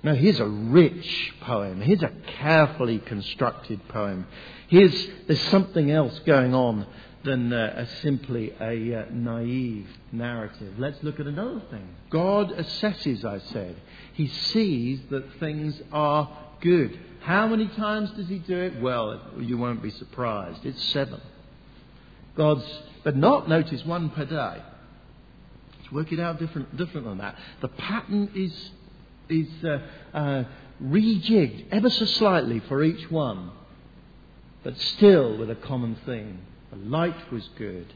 Now, 0.02 0.14
here's 0.14 0.38
a 0.38 0.46
rich 0.46 1.34
poem. 1.40 1.80
Here's 1.80 2.02
a 2.02 2.12
carefully 2.38 2.98
constructed 3.00 3.80
poem. 3.88 4.28
Here's, 4.68 5.08
there's 5.26 5.42
something 5.48 5.90
else 5.90 6.16
going 6.20 6.54
on 6.54 6.86
than 7.24 7.52
uh, 7.52 7.86
simply 8.02 8.52
a 8.60 8.94
uh, 8.94 9.04
naive 9.10 9.88
narrative. 10.12 10.74
Let's 10.78 11.02
look 11.02 11.18
at 11.18 11.26
another 11.26 11.60
thing. 11.70 11.88
God 12.10 12.50
assesses, 12.50 13.24
I 13.24 13.40
said. 13.52 13.76
He 14.14 14.28
sees 14.28 15.00
that 15.10 15.24
things 15.40 15.80
are 15.92 16.30
good. 16.60 16.98
How 17.22 17.46
many 17.48 17.66
times 17.68 18.10
does 18.12 18.28
he 18.28 18.38
do 18.38 18.56
it? 18.56 18.80
Well, 18.80 19.20
you 19.38 19.58
won't 19.58 19.82
be 19.82 19.90
surprised. 19.90 20.64
It's 20.64 20.82
seven. 20.92 21.20
God's, 22.36 22.64
but 23.02 23.16
not 23.16 23.48
notice 23.48 23.84
one 23.84 24.10
per 24.10 24.24
day. 24.24 24.62
Let's 25.78 25.92
work 25.92 26.12
it 26.12 26.20
out 26.20 26.38
different, 26.38 26.76
different 26.76 27.06
than 27.06 27.18
that. 27.18 27.36
The 27.60 27.68
pattern 27.68 28.30
is 28.34 28.70
is 29.28 29.48
uh, 29.62 29.78
uh, 30.16 30.44
rejigged 30.82 31.66
ever 31.70 31.90
so 31.90 32.06
slightly 32.06 32.60
for 32.60 32.82
each 32.82 33.10
one, 33.10 33.50
but 34.62 34.76
still 34.78 35.36
with 35.36 35.50
a 35.50 35.54
common 35.54 35.96
theme. 36.06 36.40
The 36.70 36.76
light 36.76 37.32
was 37.32 37.48
good. 37.56 37.92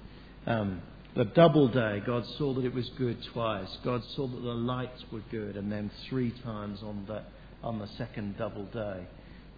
Um, 0.47 0.83
the 1.15 1.25
double 1.27 1.69
day, 1.69 2.03
God 2.07 2.25
saw 2.39 2.55
that 2.55 2.65
it 2.65 2.73
was 2.73 2.89
good 2.91 3.23
twice. 3.33 3.69
God 3.85 4.03
saw 4.17 4.27
that 4.27 4.41
the 4.41 4.55
lights 4.55 5.05
were 5.13 5.23
good, 5.31 5.57
and 5.57 5.71
then 5.71 5.91
three 6.09 6.31
times 6.31 6.83
on 6.83 7.05
the, 7.07 7.23
on 7.63 7.79
the 7.79 7.89
second 7.99 8.39
double 8.39 8.65
day, 8.67 9.07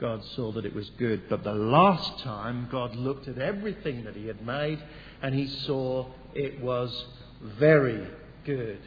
God 0.01 0.25
saw 0.35 0.51
that 0.53 0.67
it 0.67 0.75
was 0.75 0.91
good. 0.99 1.29
But 1.29 1.45
the 1.45 1.55
last 1.55 2.19
time, 2.21 2.69
God 2.73 2.97
looked 2.97 3.29
at 3.29 3.39
everything 3.39 4.05
that 4.05 4.17
He 4.17 4.27
had 4.27 4.45
made, 4.45 4.83
and 5.23 5.33
He 5.35 5.47
saw 5.47 6.07
it 6.35 6.61
was 6.61 7.05
very 7.41 8.05
good. 8.45 8.81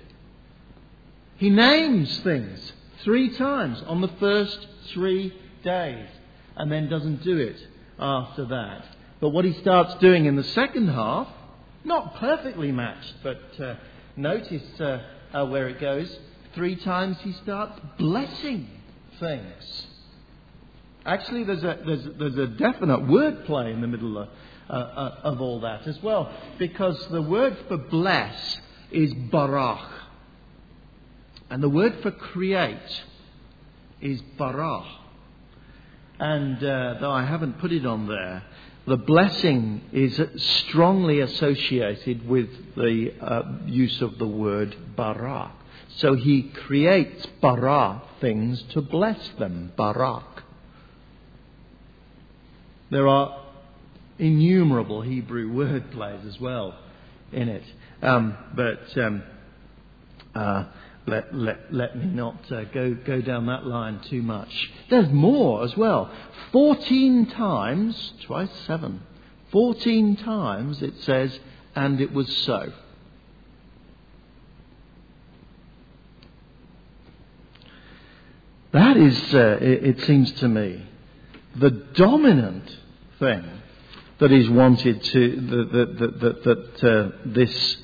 He 1.37 1.49
names 1.49 2.19
things 2.19 2.73
three 3.03 3.29
times 3.37 3.81
on 3.87 4.01
the 4.01 4.11
first 4.19 4.67
three 4.93 5.33
days, 5.63 6.07
and 6.57 6.69
then 6.69 6.89
doesn't 6.89 7.23
do 7.23 7.37
it 7.37 7.65
after 7.97 8.45
that. 8.45 8.85
But 9.19 9.29
what 9.29 9.45
he 9.45 9.53
starts 9.53 9.95
doing 9.95 10.25
in 10.25 10.35
the 10.35 10.43
second 10.43 10.89
half, 10.89 11.27
not 11.83 12.15
perfectly 12.15 12.71
matched, 12.71 13.15
but 13.23 13.59
uh, 13.59 13.75
notice 14.15 14.79
uh, 14.79 15.01
uh, 15.33 15.45
where 15.47 15.67
it 15.67 15.79
goes. 15.79 16.15
Three 16.53 16.75
times 16.75 17.17
he 17.21 17.33
starts 17.33 17.79
blessing 17.97 18.69
things. 19.19 19.87
Actually, 21.05 21.45
there's 21.45 21.63
a, 21.63 21.79
there's, 21.85 22.07
there's 22.17 22.37
a 22.37 22.47
definite 22.47 22.99
wordplay 23.07 23.73
in 23.73 23.81
the 23.81 23.87
middle 23.87 24.17
of, 24.17 24.29
uh, 24.69 24.73
uh, 24.73 25.19
of 25.23 25.41
all 25.41 25.61
that 25.61 25.87
as 25.87 26.01
well, 26.03 26.31
because 26.59 27.07
the 27.07 27.21
word 27.21 27.57
for 27.67 27.77
bless 27.77 28.59
is 28.91 29.13
barach, 29.13 29.89
and 31.49 31.63
the 31.63 31.69
word 31.69 31.97
for 32.01 32.11
create 32.11 33.03
is 34.01 34.21
bara. 34.37 34.83
And 36.19 36.57
uh, 36.63 36.95
though 36.99 37.11
I 37.11 37.23
haven't 37.23 37.59
put 37.59 37.71
it 37.71 37.85
on 37.85 38.07
there, 38.07 38.43
the 38.87 38.97
blessing 38.97 39.81
is 39.91 40.19
strongly 40.37 41.19
associated 41.19 42.25
with 42.27 42.49
the 42.75 43.13
uh, 43.21 43.43
use 43.65 44.01
of 44.01 44.17
the 44.17 44.27
word 44.27 44.77
bara. 44.95 45.51
So 45.97 46.15
he 46.15 46.43
creates 46.43 47.25
bara 47.41 48.01
things 48.21 48.63
to 48.71 48.81
bless 48.81 49.27
them, 49.39 49.73
barak. 49.75 50.43
There 52.89 53.09
are 53.09 53.43
innumerable 54.17 55.01
Hebrew 55.01 55.51
word 55.51 55.91
plays 55.91 56.25
as 56.25 56.39
well 56.39 56.73
in 57.33 57.49
it. 57.49 57.63
Um, 58.01 58.37
but 58.55 58.97
um, 58.97 59.23
uh, 60.33 60.63
let, 61.07 61.33
let, 61.33 61.73
let 61.73 61.97
me 61.97 62.05
not 62.05 62.51
uh, 62.51 62.65
go, 62.65 62.93
go 62.93 63.21
down 63.21 63.45
that 63.45 63.65
line 63.65 64.01
too 64.09 64.21
much. 64.21 64.49
There's 64.89 65.09
more 65.09 65.63
as 65.63 65.75
well. 65.77 66.11
14 66.51 67.27
times, 67.27 68.13
twice 68.23 68.49
seven, 68.67 69.01
14 69.51 70.17
times 70.17 70.81
it 70.81 70.93
says, 71.03 71.39
and 71.75 72.01
it 72.01 72.11
was 72.11 72.27
so. 72.37 72.73
That 78.73 78.97
is, 78.97 79.33
uh, 79.33 79.57
it, 79.61 79.83
it, 79.85 80.01
seems 80.01 80.29
to 80.33 80.49
me, 80.49 80.85
the 81.55 81.69
dominant 81.71 82.69
thing 83.17 83.45
that 84.19 84.33
is 84.33 84.49
wanted 84.49 85.01
to, 85.03 85.35
that, 85.71 85.71
that, 85.71 86.19
that, 86.19 86.43
that 86.43 86.83
uh, 86.83 87.11
this 87.25 87.77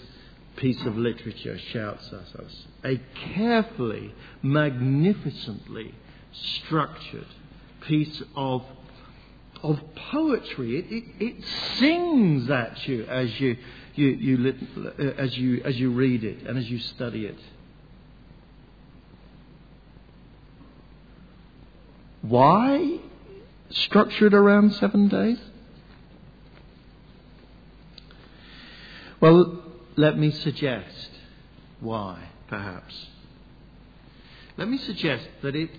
piece 0.55 0.81
of 0.85 0.97
literature 0.97 1.57
shouts 1.57 2.07
at 2.07 2.39
us. 2.39 2.65
A 2.83 2.99
carefully, 3.33 4.13
magnificently 4.41 5.95
structured 6.31 7.27
piece 7.81 8.21
of, 8.35 8.63
of 9.61 9.79
poetry. 10.11 10.79
It, 10.79 10.85
it, 10.89 11.03
it 11.19 11.45
sings 11.77 12.49
at 12.49 12.87
you 12.87 13.05
as 13.05 13.39
you, 13.39 13.57
you, 13.95 14.07
you, 14.07 14.53
as, 15.17 15.37
you, 15.37 15.61
as 15.63 15.79
you 15.79 15.91
read 15.91 16.23
it 16.23 16.43
and 16.47 16.57
as 16.57 16.69
you 16.69 16.79
study 16.79 17.25
it. 17.25 17.39
Why 22.21 22.99
structured 23.69 24.33
around 24.33 24.73
seven 24.75 25.09
days? 25.09 25.39
Well, 29.19 29.62
let 29.95 30.17
me 30.17 30.31
suggest 30.31 31.09
why, 31.79 32.29
perhaps. 32.47 32.93
Let 34.57 34.69
me 34.69 34.77
suggest 34.77 35.27
that 35.41 35.55
it, 35.55 35.69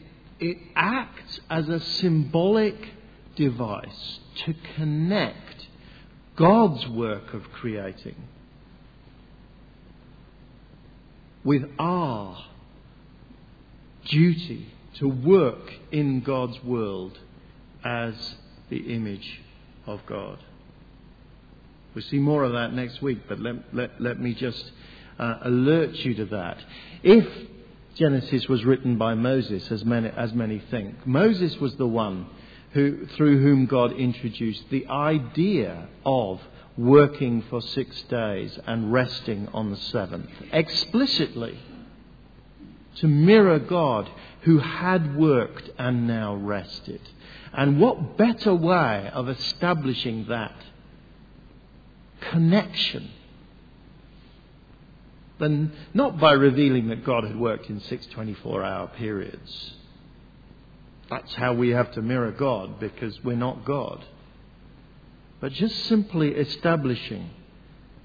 it 0.41 0.59
acts 0.75 1.41
as 1.49 1.69
a 1.69 1.81
symbolic 1.81 2.77
device 3.37 4.21
to 4.45 4.55
connect 4.77 5.67
God's 6.37 6.87
work 6.89 7.33
of 7.35 7.51
creating 7.53 8.17
with 11.45 11.63
our 11.79 12.45
duty 14.07 14.73
to 14.95 15.09
work 15.09 15.73
in 15.93 16.21
God's 16.21 16.63
world 16.65 17.19
as 17.85 18.15
the 18.71 18.95
image 18.95 19.43
of 19.87 20.05
God. 20.07 20.39
We'll 21.95 22.05
see 22.05 22.19
more 22.19 22.43
of 22.43 22.53
that 22.53 22.73
next 22.73 23.01
week, 23.03 23.21
but 23.29 23.39
let, 23.39 23.73
let, 23.73 24.01
let 24.01 24.21
me 24.21 24.35
just 24.35 24.73
uh, 25.19 25.39
alert 25.43 25.95
you 25.95 26.15
to 26.15 26.25
that. 26.27 26.59
If 27.03 27.27
Genesis 27.95 28.49
was 28.49 28.65
written 28.65 28.99
by 28.99 29.15
Moses, 29.15 29.71
as 29.71 29.85
many, 29.85 30.09
as 30.09 30.33
many 30.33 30.59
think, 30.71 31.07
Moses 31.07 31.57
was 31.59 31.77
the 31.77 31.87
one 31.87 32.27
who, 32.73 33.07
through 33.17 33.41
whom 33.41 33.67
God 33.67 33.93
introduced 33.93 34.69
the 34.71 34.87
idea 34.89 35.87
of 36.05 36.41
working 36.77 37.43
for 37.49 37.63
six 37.63 38.03
days 38.03 38.59
and 38.67 38.93
resting 38.93 39.49
on 39.55 39.71
the 39.71 39.77
seventh, 39.77 40.29
explicitly 40.53 41.57
to 42.97 43.07
mirror 43.07 43.61
God 43.61 44.11
who 44.43 44.59
had 44.59 45.17
worked 45.17 45.71
and 45.79 46.07
now 46.07 46.35
rested. 46.35 47.01
And 47.53 47.81
what 47.81 48.17
better 48.17 48.55
way 48.55 49.11
of 49.13 49.29
establishing 49.29 50.27
that 50.29 50.55
connection 52.31 53.11
than 55.39 55.73
not 55.93 56.19
by 56.19 56.33
revealing 56.33 56.89
that 56.89 57.05
God 57.05 57.25
had 57.25 57.39
worked 57.39 57.69
in 57.69 57.81
six 57.81 58.07
24 58.07 58.63
hour 58.63 58.87
periods. 58.97 59.75
That's 61.11 61.35
how 61.35 61.53
we 61.53 61.71
have 61.71 61.93
to 61.93 62.03
mirror 62.03 62.31
God 62.31 62.81
because 62.81 63.23
we're 63.23 63.37
not 63.37 63.65
God. 63.65 64.05
But 65.41 65.53
just 65.53 65.85
simply 65.85 66.31
establishing 66.31 67.31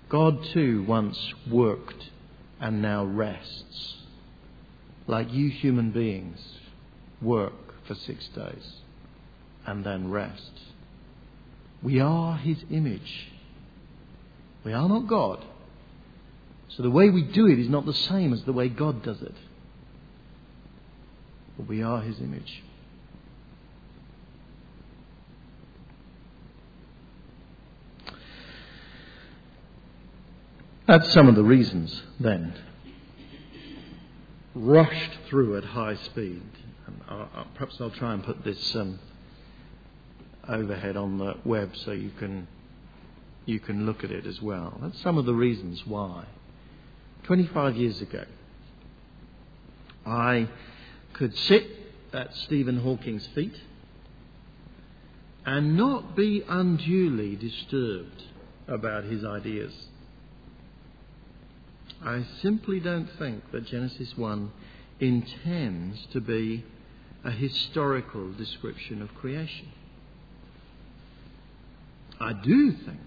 God 0.10 0.43
too 0.45 0.84
once 0.84 1.34
worked 1.49 2.10
and 2.60 2.82
now 2.82 3.05
rests 3.05 3.95
like 5.08 5.32
you 5.32 5.49
human 5.49 5.91
beings 5.91 6.39
work 7.21 7.53
for 7.88 7.95
six 7.95 8.27
days 8.29 8.73
and 9.65 9.84
then 9.86 10.12
rest. 10.12 10.51
We 11.82 11.99
are 11.99 12.38
His 12.38 12.58
image. 12.69 13.32
We 14.69 14.75
are 14.75 14.88
not 14.88 15.08
God. 15.08 15.43
So 16.67 16.84
the 16.84 16.91
way 16.91 17.10
we 17.10 17.23
do 17.23 17.47
it 17.47 17.58
is 17.58 17.67
not 17.69 17.88
the 17.88 17.93
same 17.93 18.34
as 18.34 18.43
the 18.43 18.53
way 18.53 18.69
God 18.69 19.01
does 19.01 19.19
it. 19.19 19.34
But 21.58 21.67
we 21.67 21.82
are 21.82 22.01
His 22.01 22.19
image. 22.19 22.62
That's 30.86 31.12
some 31.13 31.27
of 31.27 31.34
the 31.34 31.43
reasons, 31.43 32.03
then, 32.19 32.53
rushed 34.53 35.17
through 35.29 35.58
at 35.58 35.63
high 35.63 35.95
speed. 35.95 36.43
perhaps 37.55 37.82
I'll 37.82 37.89
try 37.89 38.13
and 38.13 38.23
put 38.23 38.43
this 38.43 38.75
um, 38.75 38.99
overhead 40.47 40.95
on 40.95 41.17
the 41.17 41.38
web 41.43 41.75
so 41.75 41.91
you 41.91 42.12
can 42.19 42.47
you 43.50 43.60
can 43.60 43.86
look 43.86 44.04
at 44.04 44.12
it 44.12 44.26
as 44.26 44.42
well. 44.42 44.78
That's 44.82 45.02
some 45.02 45.18
of 45.18 45.26
the 45.26 45.34
reasons 45.34 45.86
why. 45.86 46.26
25 47.24 47.76
years 47.76 48.00
ago, 48.02 48.24
I 50.06 50.48
could 51.14 51.36
sit 51.36 51.68
at 52.14 52.34
Stephen 52.36 52.80
Hawking's 52.80 53.28
feet 53.28 53.56
and 55.46 55.76
not 55.76 56.16
be 56.16 56.44
unduly 56.48 57.36
disturbed 57.36 58.24
about 58.68 59.04
his 59.06 59.26
ideas. 59.26 59.74
I 62.04 62.24
simply 62.42 62.80
don't 62.80 63.10
think 63.18 63.52
that 63.52 63.66
Genesis 63.66 64.16
1 64.16 64.52
intends 65.00 66.06
to 66.14 66.22
be 66.22 66.64
a 67.24 67.32
historical 67.32 68.32
description 68.34 69.02
of 69.02 69.14
creation. 69.16 69.70
I 72.20 72.34
do 72.34 72.72
think 72.72 73.00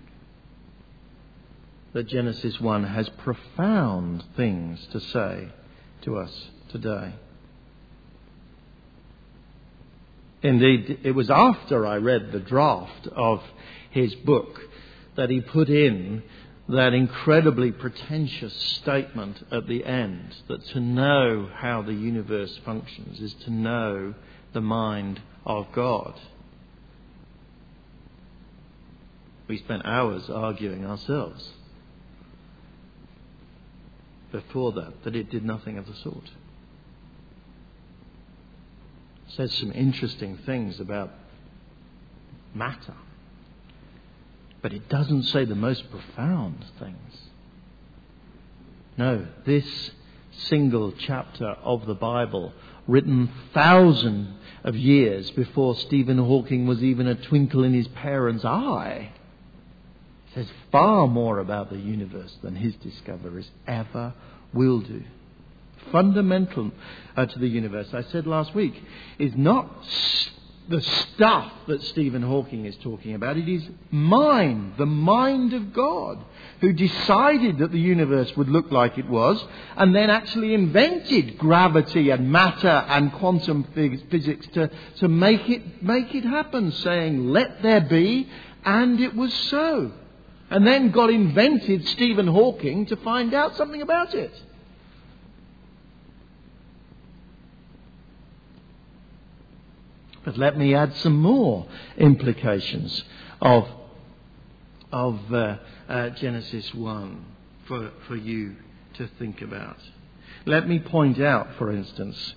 that 1.93 2.09
Genesis 2.09 2.61
1 2.61 2.85
has 2.85 3.09
profound 3.11 4.25
things 4.37 4.87
to 4.93 5.01
say 5.01 5.49
to 6.03 6.17
us 6.17 6.51
today. 6.71 7.13
Indeed, 10.43 11.01
it 11.05 11.13
was 11.13 11.31
after 11.31 11.87
I 11.87 11.97
read 11.97 12.33
the 12.33 12.41
draft 12.41 13.07
of 13.09 13.43
his 13.91 14.15
book 14.15 14.61
that 15.17 15.31
he 15.31 15.41
put 15.41 15.69
in 15.69 16.23
that 16.69 16.95
incredibly 16.95 17.71
pretentious 17.71 18.55
statement 18.55 19.45
at 19.53 19.67
the 19.67 19.85
end 19.85 20.35
that 20.49 20.65
to 20.69 20.81
know 20.81 21.49
how 21.55 21.83
the 21.83 21.93
universe 21.93 22.59
functions 22.65 23.21
is 23.21 23.35
to 23.45 23.51
know 23.51 24.15
the 24.53 24.61
mind 24.61 25.21
of 25.45 25.67
God. 25.73 26.19
We 29.49 29.59
spent 29.59 29.85
hours 29.85 30.31
arguing 30.31 30.87
ourselves 30.87 31.51
before 34.33 34.73
that 34.73 35.05
that 35.05 35.14
it 35.14 35.31
did 35.31 35.45
nothing 35.45 35.79
of 35.79 35.87
the 35.87 35.95
sort. 35.95 36.31
It 39.27 39.33
says 39.37 39.55
some 39.55 39.73
interesting 39.73 40.38
things 40.38 40.81
about 40.81 41.11
matter 42.55 42.95
but 44.62 44.73
it 44.73 44.88
doesn't 44.88 45.25
say 45.25 45.45
the 45.45 45.57
most 45.57 45.90
profound 45.90 46.64
things. 46.79 47.18
No, 48.97 49.27
this 49.45 49.90
single 50.31 50.92
chapter 50.92 51.47
of 51.47 51.87
the 51.87 51.95
Bible, 51.95 52.53
written 52.87 53.29
thousands 53.53 54.38
of 54.64 54.77
years 54.77 55.31
before 55.33 55.75
Stephen 55.75 56.18
Hawking 56.18 56.66
was 56.66 56.83
even 56.83 57.09
a 57.09 57.16
twinkle 57.16 57.64
in 57.64 57.75
his 57.75 57.88
parents' 57.88 58.45
eye, 58.45 59.11
says 60.35 60.47
far 60.71 61.07
more 61.07 61.38
about 61.38 61.71
the 61.71 61.79
universe 61.79 62.35
than 62.42 62.55
his 62.55 62.75
discoveries 62.77 63.51
ever 63.66 64.14
will 64.53 64.81
do. 64.81 65.03
Fundamental 65.90 66.71
uh, 67.16 67.27
to 67.27 67.38
the 67.38 67.49
universe, 67.49 67.88
I 67.92 68.03
said 68.05 68.27
last 68.27 68.55
week, 68.55 68.75
is 69.18 69.33
not 69.37 69.85
the 70.68 70.81
stuff 70.81 71.53
that 71.66 71.83
Stephen 71.83 72.23
Hawking 72.23 72.66
is 72.66 72.77
talking 72.77 73.14
about. 73.14 73.37
It 73.37 73.49
is 73.49 73.64
mind, 73.90 74.75
the 74.79 74.87
mind 74.87 75.53
of 75.55 75.73
God, 75.73 76.18
who 76.61 76.73
decided 76.73 77.59
that 77.59 77.73
the 77.73 77.81
universe 77.81 78.35
would 78.37 78.49
look 78.49 78.71
like 78.71 78.97
it 78.97 79.09
was, 79.09 79.45
and 79.77 79.95
then 79.95 80.09
actually 80.09 80.55
invented 80.55 81.37
gravity 81.37 82.11
and 82.11 82.31
matter 82.31 82.68
and 82.68 83.12
quantum 83.12 83.66
physics 83.75 84.47
to, 84.55 84.71
to 84.99 85.09
make, 85.09 85.49
it, 85.51 85.83
make 85.83 86.14
it 86.14 86.25
happen, 86.25 86.71
saying, 86.71 87.31
let 87.31 87.62
there 87.62 87.81
be, 87.81 88.29
and 88.64 89.01
it 89.01 89.16
was 89.16 89.35
so. 89.35 89.92
And 90.53 90.67
then 90.67 90.91
God 90.91 91.09
invented 91.09 91.88
Stephen 91.88 92.27
Hawking 92.27 92.85
to 92.87 92.97
find 92.97 93.33
out 93.33 93.57
something 93.57 93.81
about 93.81 94.15
it. 94.15 94.31
But 100.27 100.37
let 100.37 100.59
me 100.59 100.75
add 100.75 100.95
some 100.97 101.17
more 101.17 101.67
implications 101.97 103.03
of, 103.41 103.67
of 104.93 105.33
uh, 105.33 105.57
uh, 105.88 106.11
Genesis 106.11 106.75
1 106.75 107.25
for, 107.67 107.91
for 108.07 108.17
you 108.17 108.57
to 108.99 109.09
think 109.19 109.41
about. 109.41 109.79
Let 110.45 110.69
me 110.69 110.81
point 110.81 111.19
out, 111.19 111.49
for 111.57 111.73
instance, 111.73 112.35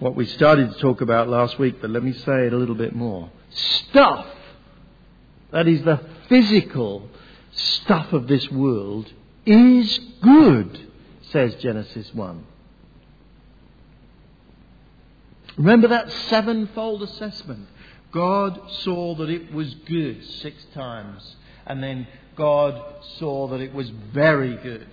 what 0.00 0.16
we 0.16 0.26
started 0.26 0.72
to 0.72 0.80
talk 0.80 1.02
about 1.02 1.28
last 1.28 1.56
week, 1.60 1.80
but 1.80 1.90
let 1.90 2.02
me 2.02 2.14
say 2.14 2.46
it 2.46 2.52
a 2.52 2.56
little 2.56 2.74
bit 2.74 2.96
more. 2.96 3.30
Stuff, 3.52 4.26
that 5.52 5.66
is 5.66 5.82
the 5.82 6.00
physical 6.28 7.08
stuff 7.52 8.12
of 8.12 8.28
this 8.28 8.48
world, 8.50 9.12
is 9.46 9.98
good, 10.22 10.88
says 11.30 11.54
Genesis 11.56 12.12
1. 12.12 12.44
Remember 15.56 15.88
that 15.88 16.10
sevenfold 16.28 17.02
assessment. 17.02 17.66
God 18.12 18.60
saw 18.82 19.14
that 19.16 19.28
it 19.28 19.52
was 19.52 19.74
good 19.86 20.24
six 20.24 20.64
times, 20.74 21.36
and 21.66 21.82
then 21.82 22.06
God 22.36 22.80
saw 23.18 23.48
that 23.48 23.60
it 23.60 23.74
was 23.74 23.90
very 24.12 24.56
good. 24.56 24.86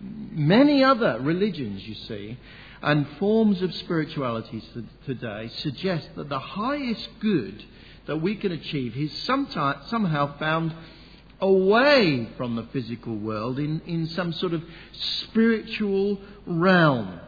Many 0.00 0.82
other 0.82 1.18
religions, 1.20 1.86
you 1.86 1.94
see, 1.94 2.38
and 2.82 3.06
forms 3.18 3.60
of 3.62 3.74
spirituality 3.74 4.62
today 5.04 5.50
suggest 5.58 6.08
that 6.16 6.28
the 6.28 6.38
highest 6.38 7.08
good 7.20 7.64
that 8.06 8.18
we 8.18 8.36
can 8.36 8.52
achieve 8.52 8.96
is 8.96 9.12
somehow 9.22 10.38
found 10.38 10.74
away 11.40 12.28
from 12.36 12.56
the 12.56 12.64
physical 12.72 13.16
world 13.16 13.58
in, 13.58 13.80
in 13.86 14.06
some 14.08 14.32
sort 14.32 14.54
of 14.54 14.62
spiritual 14.92 16.20
realm. 16.46 17.20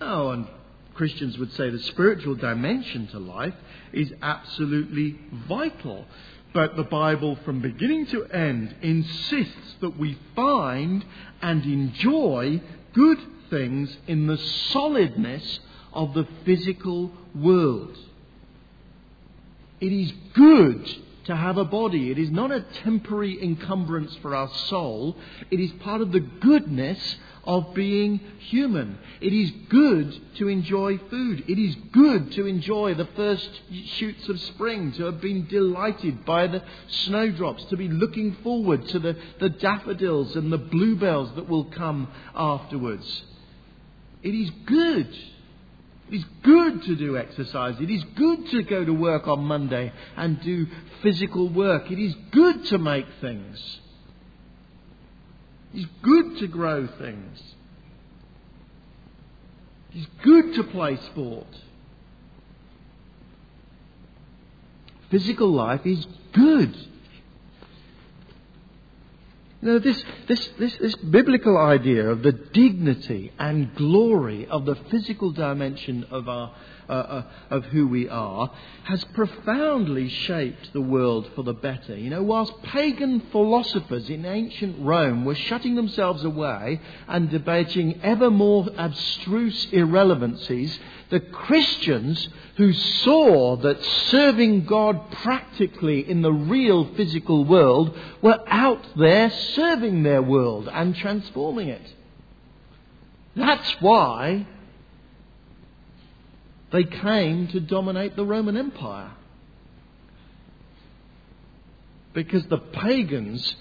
Oh, 0.00 0.30
and 0.30 0.46
Christians 0.94 1.38
would 1.38 1.52
say 1.52 1.70
the 1.70 1.78
spiritual 1.80 2.34
dimension 2.34 3.06
to 3.08 3.18
life 3.18 3.54
is 3.92 4.12
absolutely 4.22 5.18
vital. 5.48 6.06
But 6.52 6.76
the 6.76 6.84
Bible, 6.84 7.36
from 7.44 7.60
beginning 7.60 8.06
to 8.06 8.24
end, 8.26 8.76
insists 8.80 9.74
that 9.80 9.98
we 9.98 10.18
find 10.34 11.04
and 11.42 11.64
enjoy 11.64 12.62
good 12.94 13.18
things 13.50 13.94
in 14.06 14.26
the 14.26 14.38
solidness 14.38 15.60
of 15.92 16.14
the 16.14 16.26
physical 16.44 17.12
world. 17.40 17.96
It 19.80 19.92
is 19.92 20.12
good 20.34 20.88
to 21.24 21.36
have 21.36 21.58
a 21.58 21.64
body. 21.64 22.10
It 22.10 22.18
is 22.18 22.30
not 22.30 22.52
a 22.52 22.60
temporary 22.84 23.42
encumbrance 23.42 24.16
for 24.22 24.34
our 24.34 24.48
soul. 24.68 25.16
It 25.50 25.60
is 25.60 25.70
part 25.82 26.00
of 26.00 26.12
the 26.12 26.20
goodness 26.20 27.16
of 27.44 27.74
being 27.74 28.20
human. 28.38 28.98
It 29.20 29.32
is 29.32 29.50
good 29.68 30.36
to 30.36 30.48
enjoy 30.48 30.98
food. 31.10 31.44
It 31.48 31.58
is 31.58 31.76
good 31.92 32.32
to 32.32 32.46
enjoy 32.46 32.94
the 32.94 33.08
first 33.16 33.48
shoots 33.96 34.28
of 34.28 34.40
spring, 34.40 34.92
to 34.92 35.04
have 35.04 35.20
been 35.20 35.46
delighted 35.46 36.24
by 36.24 36.46
the 36.46 36.62
snowdrops, 36.88 37.64
to 37.66 37.76
be 37.76 37.88
looking 37.88 38.36
forward 38.42 38.86
to 38.88 38.98
the, 38.98 39.16
the 39.40 39.50
daffodils 39.50 40.36
and 40.36 40.52
the 40.52 40.58
bluebells 40.58 41.34
that 41.34 41.48
will 41.48 41.64
come 41.64 42.08
afterwards. 42.34 43.22
It 44.22 44.34
is 44.34 44.50
good. 44.64 45.16
It 46.10 46.16
is 46.16 46.24
good 46.42 46.82
to 46.84 46.94
do 46.94 47.16
exercise. 47.16 47.76
It 47.80 47.90
is 47.90 48.04
good 48.14 48.48
to 48.50 48.62
go 48.62 48.84
to 48.84 48.92
work 48.92 49.26
on 49.26 49.44
Monday 49.44 49.92
and 50.16 50.40
do 50.40 50.66
physical 51.02 51.48
work. 51.48 51.90
It 51.90 51.98
is 51.98 52.14
good 52.30 52.64
to 52.66 52.78
make 52.78 53.06
things. 53.20 53.80
It's 55.74 55.90
good 56.02 56.38
to 56.38 56.46
grow 56.46 56.86
things. 56.86 57.42
It's 59.92 60.06
good 60.22 60.54
to 60.54 60.64
play 60.64 60.96
sport. 60.96 61.46
Physical 65.10 65.50
life 65.52 65.84
is 65.84 66.06
good. 66.32 66.76
Know, 69.66 69.80
this, 69.80 70.00
this, 70.28 70.48
this, 70.60 70.76
this 70.76 70.94
biblical 70.94 71.58
idea 71.58 72.08
of 72.08 72.22
the 72.22 72.30
dignity 72.30 73.32
and 73.36 73.74
glory 73.74 74.46
of 74.46 74.64
the 74.64 74.76
physical 74.92 75.32
dimension 75.32 76.04
of 76.12 76.28
our 76.28 76.54
uh, 76.88 76.92
uh, 76.92 77.22
of 77.50 77.64
who 77.66 77.86
we 77.88 78.08
are 78.08 78.50
has 78.84 79.02
profoundly 79.04 80.08
shaped 80.08 80.72
the 80.72 80.80
world 80.80 81.28
for 81.34 81.42
the 81.42 81.52
better. 81.52 81.96
You 81.96 82.10
know, 82.10 82.22
whilst 82.22 82.62
pagan 82.62 83.20
philosophers 83.32 84.08
in 84.08 84.24
ancient 84.24 84.76
Rome 84.84 85.24
were 85.24 85.34
shutting 85.34 85.74
themselves 85.74 86.24
away 86.24 86.80
and 87.08 87.30
debating 87.30 88.00
ever 88.02 88.30
more 88.30 88.68
abstruse 88.76 89.66
irrelevancies, 89.72 90.78
the 91.10 91.20
Christians 91.20 92.28
who 92.56 92.72
saw 92.72 93.56
that 93.56 93.82
serving 93.82 94.64
God 94.64 95.10
practically 95.10 96.08
in 96.08 96.22
the 96.22 96.32
real 96.32 96.84
physical 96.94 97.44
world 97.44 97.96
were 98.22 98.42
out 98.46 98.84
there 98.96 99.30
serving 99.30 100.02
their 100.02 100.22
world 100.22 100.68
and 100.72 100.94
transforming 100.96 101.68
it. 101.68 101.94
That's 103.36 103.70
why 103.80 104.46
they 106.76 106.84
came 106.84 107.48
to 107.48 107.58
dominate 107.58 108.16
the 108.16 108.24
Roman 108.24 108.54
Empire. 108.54 109.12
Because 112.12 112.44
the 112.46 112.58
pagans 112.58 113.56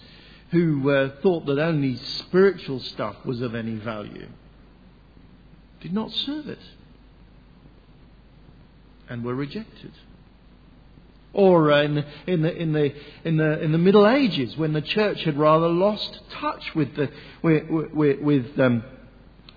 who 0.52 0.90
uh, 0.90 1.12
thought 1.24 1.46
that 1.46 1.58
only 1.58 1.96
spiritual 1.96 2.82
stuff 2.82 3.16
was 3.24 3.40
of 3.40 3.56
any 3.56 3.76
value 3.76 4.28
did 5.80 5.94
not 5.94 6.12
serve 6.12 6.50
it 6.50 6.60
and 9.08 9.24
were 9.24 9.36
rejected. 9.36 9.94
Or 11.32 11.72
uh, 11.72 11.84
in, 11.84 11.96
the, 11.96 12.06
in, 12.28 12.42
the, 12.42 12.54
in, 12.54 12.74
the, 12.74 12.94
in, 13.24 13.38
the, 13.38 13.62
in 13.62 13.72
the 13.72 13.78
Middle 13.78 14.08
Ages, 14.10 14.58
when 14.58 14.74
the 14.74 14.82
church 14.82 15.24
had 15.24 15.38
rather 15.38 15.70
lost 15.70 16.20
touch 16.32 16.76
with, 16.76 16.94
the, 16.98 17.10
with, 17.42 17.70
with, 17.70 18.20
with, 18.20 18.60
um, 18.60 18.84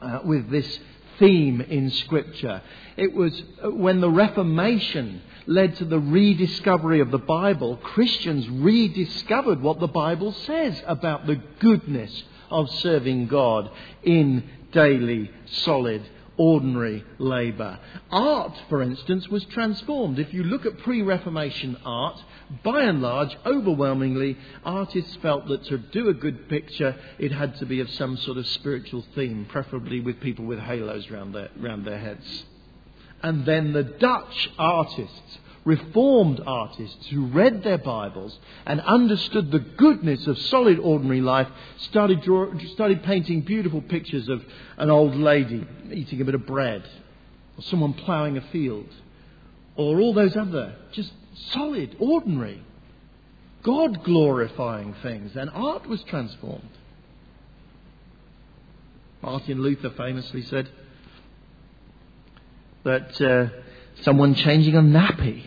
uh, 0.00 0.20
with 0.24 0.48
this 0.48 0.78
theme 1.18 1.60
in 1.60 1.90
Scripture. 1.90 2.62
It 2.96 3.12
was 3.12 3.42
uh, 3.62 3.70
when 3.70 4.00
the 4.00 4.10
Reformation 4.10 5.22
led 5.46 5.76
to 5.76 5.84
the 5.84 5.98
rediscovery 5.98 7.00
of 7.00 7.10
the 7.10 7.18
Bible, 7.18 7.76
Christians 7.76 8.48
rediscovered 8.48 9.60
what 9.62 9.80
the 9.80 9.88
Bible 9.88 10.32
says 10.32 10.82
about 10.86 11.26
the 11.26 11.40
goodness 11.58 12.24
of 12.50 12.70
serving 12.80 13.28
God 13.28 13.70
in 14.02 14.44
daily, 14.72 15.30
solid 15.46 16.02
ordinary 16.38 17.04
labour. 17.18 17.78
Art, 18.10 18.56
for 18.68 18.80
instance, 18.80 19.28
was 19.28 19.44
transformed. 19.46 20.18
If 20.18 20.32
you 20.32 20.44
look 20.44 20.64
at 20.64 20.78
pre 20.78 21.02
Reformation 21.02 21.76
art, 21.84 22.22
by 22.62 22.82
and 22.82 23.02
large, 23.02 23.36
overwhelmingly, 23.44 24.38
artists 24.64 25.16
felt 25.16 25.48
that 25.48 25.64
to 25.64 25.78
do 25.78 26.08
a 26.08 26.14
good 26.14 26.48
picture, 26.48 26.96
it 27.18 27.32
had 27.32 27.56
to 27.56 27.66
be 27.66 27.80
of 27.80 27.90
some 27.90 28.16
sort 28.16 28.38
of 28.38 28.46
spiritual 28.46 29.04
theme, 29.14 29.46
preferably 29.50 30.00
with 30.00 30.20
people 30.20 30.44
with 30.44 30.60
halos 30.60 31.10
round 31.10 31.34
their, 31.34 31.50
their 31.84 31.98
heads. 31.98 32.44
And 33.22 33.44
then 33.44 33.72
the 33.72 33.82
Dutch 33.82 34.50
artists 34.58 35.38
Reformed 35.68 36.40
artists 36.46 37.08
who 37.08 37.26
read 37.26 37.62
their 37.62 37.76
Bibles 37.76 38.38
and 38.64 38.80
understood 38.80 39.50
the 39.50 39.58
goodness 39.58 40.26
of 40.26 40.38
solid 40.38 40.78
ordinary 40.78 41.20
life 41.20 41.46
started, 41.76 42.22
draw, 42.22 42.50
started 42.72 43.02
painting 43.02 43.42
beautiful 43.42 43.82
pictures 43.82 44.30
of 44.30 44.42
an 44.78 44.88
old 44.88 45.14
lady 45.14 45.66
eating 45.92 46.22
a 46.22 46.24
bit 46.24 46.34
of 46.34 46.46
bread, 46.46 46.88
or 47.58 47.62
someone 47.64 47.92
ploughing 47.92 48.38
a 48.38 48.40
field, 48.50 48.88
or 49.76 50.00
all 50.00 50.14
those 50.14 50.38
other 50.38 50.74
just 50.92 51.12
solid, 51.50 51.94
ordinary, 51.98 52.62
God 53.62 54.02
glorifying 54.04 54.94
things. 55.02 55.36
And 55.36 55.50
art 55.50 55.86
was 55.86 56.02
transformed. 56.04 56.70
Martin 59.20 59.60
Luther 59.60 59.90
famously 59.90 60.44
said 60.44 60.70
that 62.84 63.20
uh, 63.20 63.48
someone 64.00 64.34
changing 64.34 64.74
a 64.74 64.80
nappy 64.80 65.44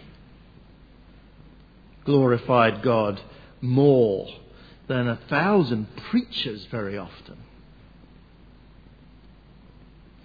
glorified 2.06 2.82
God 2.82 3.22
more 3.62 4.28
than 4.88 5.08
a 5.08 5.20
thousand 5.30 5.88
preachers 6.10 6.66
very 6.72 6.98
often 6.98 7.38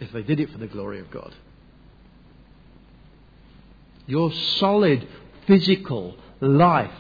if 0.01 0.13
they 0.13 0.23
did 0.23 0.41
it 0.41 0.51
for 0.51 0.59
the 0.59 0.67
glory 0.67 1.01
of 1.01 1.11
God. 1.11 1.35
Your 4.07 4.33
solid 4.33 5.09
physical 5.47 6.17
life 6.41 6.91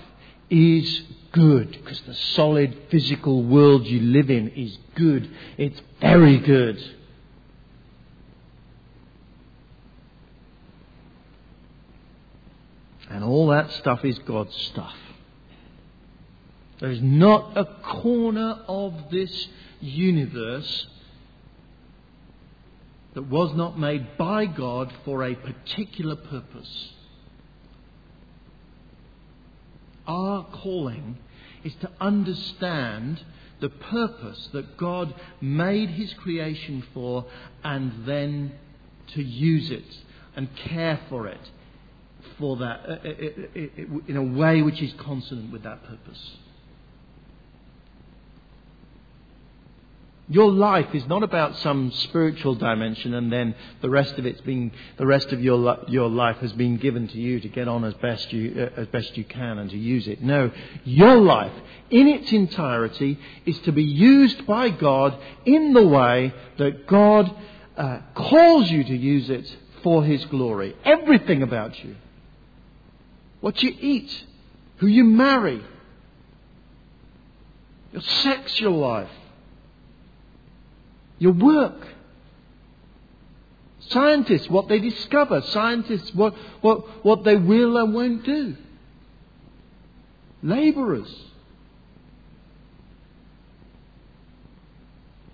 is 0.51 1.03
good 1.33 1.71
because 1.71 2.01
the 2.03 2.15
solid 2.15 2.77
physical 2.91 3.43
world 3.43 3.87
you 3.87 4.01
live 4.01 4.31
in 4.31 4.49
is 4.49 4.79
good. 4.95 5.31
It's 5.59 5.81
very 6.01 6.39
good. 6.39 6.83
And 13.17 13.25
all 13.25 13.47
that 13.47 13.73
stuff 13.73 14.05
is 14.05 14.19
God's 14.19 14.55
stuff. 14.55 14.95
There 16.81 16.91
is 16.91 17.01
not 17.01 17.57
a 17.57 17.65
corner 17.65 18.59
of 18.69 19.11
this 19.11 19.49
universe 19.81 20.87
that 23.15 23.23
was 23.23 23.57
not 23.57 23.79
made 23.79 24.19
by 24.19 24.45
God 24.45 24.93
for 25.07 25.25
a 25.25 25.35
particular 25.35 26.15
purpose. 26.15 26.93
Our 30.07 30.45
calling 30.45 31.17
is 31.65 31.73
to 31.77 31.91
understand 31.99 33.25
the 33.61 33.71
purpose 33.71 34.51
that 34.53 34.77
God 34.77 35.15
made 35.41 35.89
His 35.89 36.13
creation 36.13 36.85
for 36.93 37.25
and 37.65 38.05
then 38.05 38.53
to 39.15 39.23
use 39.23 39.71
it 39.71 40.03
and 40.37 40.55
care 40.55 41.01
for 41.09 41.27
it 41.27 41.51
for 42.39 42.57
that 42.59 42.81
uh, 42.87 42.93
uh, 42.93 43.11
uh, 43.11 44.01
in 44.09 44.17
a 44.17 44.23
way 44.23 44.63
which 44.63 44.81
is 44.83 44.93
consonant 44.99 45.53
with 45.53 45.63
that 45.63 45.85
purpose. 45.85 46.37
Your 50.29 50.51
life 50.51 50.93
is 50.93 51.07
not 51.07 51.23
about 51.23 51.57
some 51.59 51.93
spiritual 51.93 52.57
dimension 52.57 53.15
and 53.15 53.33
then 53.33 53.55
the 53.81 53.89
rest 53.89 54.19
of 54.19 54.27
it's 54.27 54.41
been, 54.41 54.73
the 54.97 55.07
rest 55.07 55.33
of 55.33 55.41
your, 55.41 55.79
your 55.87 56.09
life 56.09 56.39
has 56.39 56.53
been 56.53 56.79
given 56.79 57.07
to 57.07 57.17
you 57.17 57.39
to 57.39 57.49
get 57.49 57.69
on 57.69 57.85
as 57.85 57.95
best 57.95 58.33
you, 58.33 58.53
uh, 58.77 58.81
as 58.81 58.89
best 58.89 59.17
you 59.17 59.23
can 59.23 59.59
and 59.59 59.71
to 59.71 59.79
use 59.79 60.09
it. 60.09 60.21
No, 60.21 60.51
your 60.83 61.17
life 61.19 61.53
in 61.91 62.09
its 62.09 62.33
entirety 62.33 63.21
is 63.45 63.57
to 63.61 63.73
be 63.73 63.85
used 63.85 64.45
by 64.47 64.71
God 64.71 65.17
in 65.45 65.75
the 65.75 65.87
way 65.87 66.35
that 66.59 66.89
God 66.89 67.33
uh, 67.77 68.01
calls 68.17 68.69
you 68.69 68.83
to 68.83 68.97
use 68.97 69.31
it 69.31 69.57
for 69.85 70.05
His 70.05 70.25
glory. 70.25 70.75
Everything 70.85 71.45
about 71.45 71.79
you. 71.85 71.95
What 73.41 73.63
you 73.63 73.75
eat, 73.79 74.25
who 74.79 74.87
you 74.87 75.05
marry, 75.05 75.63
your 77.93 78.03
sexual 78.03 78.79
life, 78.79 79.11
your 81.19 81.33
work. 81.33 81.87
Scientists, 83.89 84.51
what 84.51 84.69
they 84.69 84.81
discover. 84.81 85.41
Scientists, 85.43 86.13
what, 86.15 86.35
what, 86.61 87.05
what 87.05 87.25
they 87.25 87.37
will 87.37 87.77
and 87.77 87.95
won't 87.95 88.25
do. 88.25 88.57
Labourers. 90.43 91.15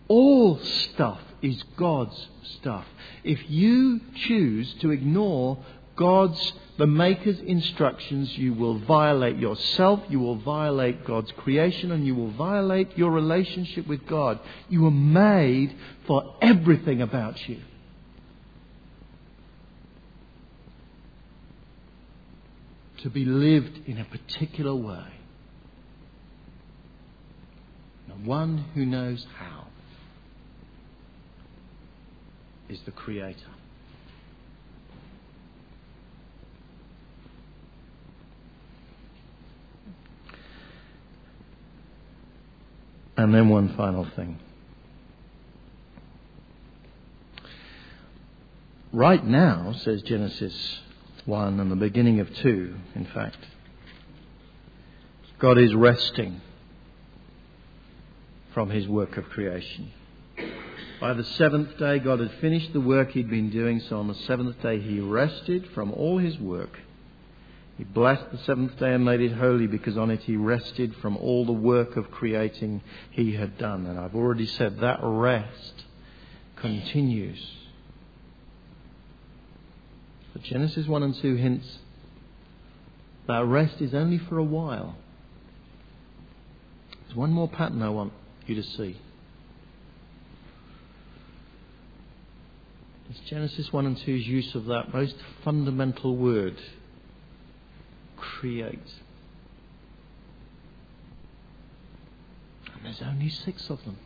All 0.09 0.59
stuff 0.59 1.21
is 1.41 1.62
God's 1.77 2.29
stuff. 2.59 2.87
If 3.25 3.51
you 3.51 4.01
choose 4.15 4.75
to 4.81 4.91
ignore 4.91 5.59
God's, 5.97 6.53
the 6.79 6.87
Maker's 6.87 7.39
instructions, 7.41 8.37
you 8.39 8.55
will 8.55 8.79
violate 8.79 9.37
yourself, 9.37 10.01
you 10.09 10.21
will 10.21 10.37
violate 10.37 11.05
God's 11.05 11.31
creation, 11.33 11.93
and 11.93 12.07
you 12.07 12.15
will 12.15 12.31
violate 12.31 12.97
your 12.97 13.11
relationship 13.11 13.87
with 13.87 14.07
God. 14.07 14.41
You 14.69 14.83
were 14.83 14.91
made 14.91 15.77
for 16.07 16.37
everything 16.41 17.03
about 17.03 17.49
you. 17.49 17.61
To 23.03 23.11
be 23.11 23.25
lived 23.25 23.81
in 23.87 23.99
a 23.99 24.05
particular 24.05 24.75
way. 24.75 25.07
The 28.09 28.15
one 28.29 28.59
who 28.75 28.87
knows 28.87 29.27
how 29.39 29.67
is 32.69 32.81
the 32.87 32.93
Creator. 32.93 33.51
And 43.23 43.33
then 43.33 43.49
one 43.49 43.77
final 43.77 44.05
thing. 44.17 44.37
Right 48.93 49.25
now, 49.25 49.75
says 49.75 50.03
Genesis 50.03 50.81
1 51.27 51.61
and 51.61 51.71
the 51.71 51.77
beginning 51.77 52.19
of 52.19 52.35
2, 52.35 52.75
in 52.97 53.05
fact, 53.05 53.37
God 55.39 55.57
is 55.57 55.73
resting 55.73 56.41
from 58.53 58.71
his 58.71 58.89
work 58.89 59.17
of 59.17 59.27
creation. 59.27 59.93
By 61.01 61.15
the 61.15 61.23
seventh 61.23 61.79
day, 61.79 62.01
God 62.01 62.19
had 62.19 62.33
finished 62.41 62.73
the 62.73 62.81
work 62.81 63.13
he'd 63.13 63.31
been 63.31 63.51
doing, 63.51 63.79
so 63.89 64.01
on 64.01 64.09
the 64.09 64.17
seventh 64.17 64.61
day, 64.61 64.81
he 64.81 64.99
rested 64.99 65.69
from 65.77 65.93
all 65.93 66.19
his 66.19 66.41
work 66.41 66.77
he 67.79 67.85
blessed 67.85 68.31
the 68.31 68.39
seventh 68.39 68.79
day 68.79 68.93
and 68.93 69.05
made 69.05 69.21
it 69.21 69.33
holy 69.33 69.67
because 69.67 69.97
on 69.97 70.11
it 70.11 70.21
he 70.21 70.37
rested 70.37 70.95
from 70.97 71.17
all 71.17 71.45
the 71.45 71.53
work 71.53 71.97
of 71.97 72.11
creating 72.11 72.83
he 73.11 73.35
had 73.35 73.59
done. 73.59 73.87
And 73.87 73.99
I've 73.99 74.15
already 74.15 74.47
said 74.47 74.81
that 74.81 75.01
rest 75.03 75.85
continues. 76.57 77.41
But 80.33 80.43
Genesis 80.43 80.87
1 80.87 81.03
and 81.03 81.15
2 81.15 81.35
hints 81.37 81.79
that 83.29 83.45
rest 83.45 83.81
is 83.81 83.95
only 83.95 84.19
for 84.19 84.39
a 84.39 84.45
while. 84.45 84.97
There's 87.05 87.17
one 87.17 87.31
more 87.31 87.49
pattern 87.49 87.83
I 87.83 87.89
want 87.89 88.13
you 88.47 88.55
to 88.57 88.63
see. 88.63 88.99
It's 93.11 93.21
Genesis 93.29 93.73
1 93.73 93.87
and 93.87 93.97
2's 93.97 94.27
use 94.27 94.55
of 94.55 94.67
that 94.67 94.93
most 94.93 95.15
fundamental 95.45 96.17
word 96.17 96.57
create. 98.23 98.79
And 102.75 102.85
there's 102.85 103.03
only 103.03 103.29
six 103.29 103.69
of 103.69 103.85
them. 103.85 103.97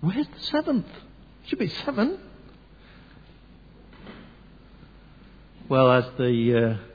Where's 0.00 0.26
the 0.26 0.40
seventh? 0.40 0.86
Should 1.46 1.58
be 1.58 1.68
seven. 1.68 2.18
Well, 5.68 5.90
as 5.90 6.04
the 6.18 6.78
uh, 6.78 6.86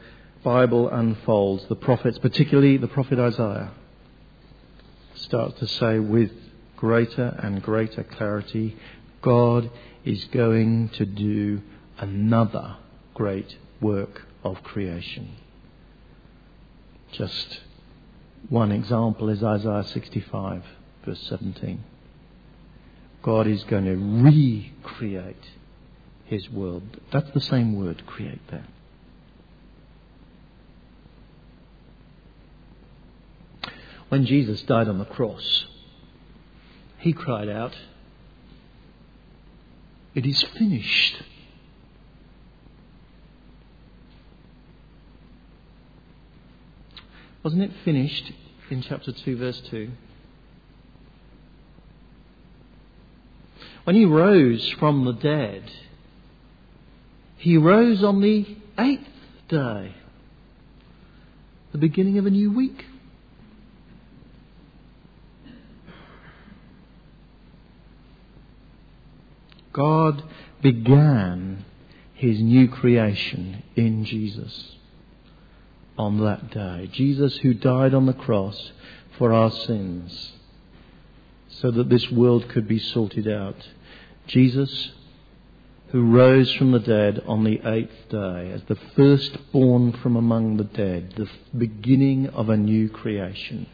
Bible 0.43 0.89
unfolds, 0.89 1.65
the 1.67 1.75
prophets, 1.75 2.19
particularly 2.19 2.77
the 2.77 2.87
prophet 2.87 3.19
Isaiah, 3.19 3.71
start 5.15 5.57
to 5.57 5.67
say 5.67 5.99
with 5.99 6.31
greater 6.77 7.37
and 7.43 7.61
greater 7.61 8.03
clarity 8.03 8.77
God 9.21 9.69
is 10.03 10.25
going 10.25 10.89
to 10.89 11.05
do 11.05 11.61
another 11.97 12.77
great 13.13 13.57
work 13.79 14.23
of 14.43 14.63
creation. 14.63 15.35
Just 17.11 17.61
one 18.49 18.71
example 18.71 19.29
is 19.29 19.43
Isaiah 19.43 19.83
65, 19.83 20.63
verse 21.05 21.21
17. 21.29 21.83
God 23.21 23.45
is 23.47 23.63
going 23.65 23.85
to 23.85 23.95
recreate 23.95 25.51
his 26.25 26.49
world. 26.49 26.99
That's 27.11 27.29
the 27.31 27.41
same 27.41 27.75
word, 27.75 28.03
create 28.07 28.41
there. 28.49 28.65
When 34.09 34.25
Jesus 34.25 34.61
died 34.63 34.87
on 34.87 34.97
the 34.97 35.05
cross, 35.05 35.65
he 36.97 37.13
cried 37.13 37.47
out, 37.47 37.73
It 40.13 40.25
is 40.25 40.43
finished. 40.57 41.23
Wasn't 47.43 47.61
it 47.61 47.71
finished 47.83 48.31
in 48.69 48.81
chapter 48.81 49.11
2, 49.11 49.37
verse 49.37 49.61
2? 49.69 49.89
When 53.83 53.95
he 53.95 54.05
rose 54.05 54.69
from 54.79 55.05
the 55.05 55.13
dead, 55.13 55.71
he 57.37 57.57
rose 57.57 58.03
on 58.03 58.21
the 58.21 58.45
eighth 58.77 59.07
day, 59.47 59.95
the 61.71 61.77
beginning 61.79 62.19
of 62.19 62.27
a 62.27 62.29
new 62.29 62.51
week. 62.51 62.85
God 69.73 70.23
began 70.61 71.65
his 72.13 72.39
new 72.41 72.67
creation 72.67 73.63
in 73.75 74.05
Jesus 74.05 74.75
on 75.97 76.23
that 76.23 76.51
day. 76.51 76.89
Jesus, 76.91 77.37
who 77.37 77.53
died 77.53 77.93
on 77.93 78.05
the 78.05 78.13
cross 78.13 78.71
for 79.17 79.33
our 79.33 79.51
sins, 79.51 80.33
so 81.49 81.71
that 81.71 81.89
this 81.89 82.09
world 82.11 82.49
could 82.49 82.67
be 82.67 82.79
sorted 82.79 83.27
out. 83.27 83.57
Jesus, 84.27 84.91
who 85.89 86.03
rose 86.03 86.51
from 86.53 86.71
the 86.71 86.79
dead 86.79 87.21
on 87.27 87.43
the 87.43 87.61
eighth 87.65 88.09
day 88.09 88.51
as 88.51 88.61
the 88.63 88.77
firstborn 88.95 89.91
from 89.93 90.15
among 90.15 90.57
the 90.57 90.63
dead, 90.63 91.13
the 91.17 91.29
beginning 91.57 92.27
of 92.29 92.49
a 92.49 92.57
new 92.57 92.89
creation. 92.89 93.67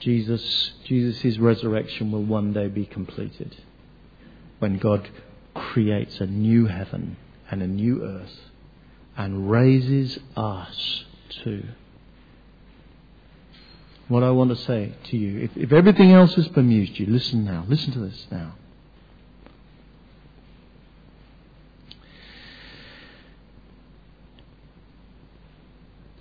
Jesus, 0.00 0.72
Jesus' 0.84 1.38
resurrection 1.38 2.12
will 2.12 2.24
one 2.24 2.52
day 2.52 2.68
be 2.68 2.86
completed 2.86 3.56
when 4.58 4.78
God 4.78 5.08
creates 5.54 6.20
a 6.20 6.26
new 6.26 6.66
heaven 6.66 7.16
and 7.50 7.62
a 7.62 7.66
new 7.66 8.04
earth 8.04 8.36
and 9.16 9.50
raises 9.50 10.18
us 10.36 11.04
too. 11.42 11.64
What 14.08 14.22
I 14.22 14.30
want 14.30 14.50
to 14.50 14.56
say 14.56 14.92
to 15.10 15.16
you, 15.16 15.40
if, 15.40 15.56
if 15.56 15.72
everything 15.72 16.12
else 16.12 16.34
has 16.34 16.46
bemused 16.48 16.98
you, 16.98 17.06
listen 17.06 17.44
now. 17.44 17.64
Listen 17.68 17.92
to 17.92 17.98
this 17.98 18.26
now. 18.30 18.54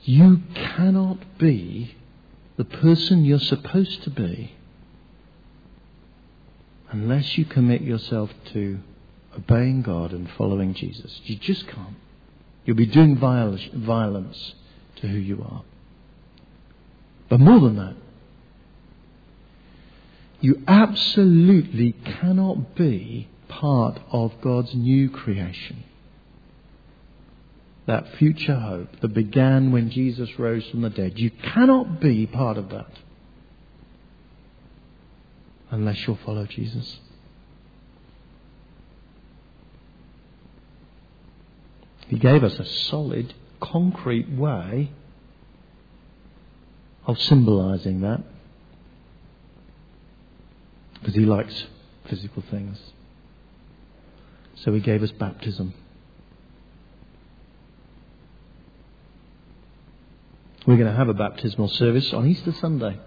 You 0.02 0.42
cannot 0.54 1.38
be 1.38 1.96
the 2.58 2.66
person 2.66 3.26
you're 3.26 3.40
supposed 3.40 4.04
to 4.04 4.10
be 4.10 4.55
unless 6.96 7.38
you 7.38 7.44
commit 7.44 7.82
yourself 7.82 8.30
to 8.54 8.80
obeying 9.38 9.82
God 9.82 10.14
and 10.14 10.30
following 10.38 10.74
Jesus. 10.74 11.20
You 11.26 11.36
just 11.36 11.68
can't. 11.68 11.98
You'll 12.64 12.78
be 12.78 12.86
doing 12.86 13.18
violence 13.18 14.54
to 15.02 15.08
who 15.08 15.18
you 15.18 15.44
are. 15.44 15.64
But 17.28 17.42
more 17.42 17.60
than 17.60 17.76
that, 17.76 17.96
you 20.40 20.64
absolutely 20.70 21.92
cannot 21.92 22.76
be 22.76 23.28
part 23.50 24.00
of 24.14 24.40
God's 24.42 24.74
new 24.74 25.10
creation. 25.10 25.84
That 27.88 28.16
future 28.18 28.58
hope 28.58 29.02
that 29.02 29.14
began 29.14 29.74
when 29.74 29.92
Jesus 29.92 30.30
rose 30.40 30.66
from 30.70 30.82
the 30.82 30.90
dead. 30.90 31.20
You 31.20 31.30
cannot 31.30 32.00
be 32.00 32.26
part 32.26 32.58
of 32.58 32.70
that 32.70 32.88
unless 35.76 36.08
you'll 36.08 36.18
follow 36.26 36.46
Jesus. 36.46 37.00
He 42.08 42.18
gave 42.18 42.44
us 42.44 42.58
a 42.60 42.66
solid, 42.66 43.34
concrete 43.60 44.30
way 44.32 44.92
of 47.06 47.20
symbolizing 47.20 48.02
that 48.02 48.24
because 50.94 51.14
he 51.14 51.26
likes 51.26 51.66
physical 52.08 52.44
things. 52.50 52.80
So 54.56 54.72
he 54.74 54.80
gave 54.80 55.04
us 55.04 55.12
baptism. 55.12 55.74
We're 60.66 60.78
going 60.78 60.90
to 60.90 60.98
have 60.98 61.10
a 61.10 61.14
baptismal 61.14 61.68
service 61.68 62.14
on 62.14 62.28
Easter 62.28 62.54
Sunday. 62.54 62.98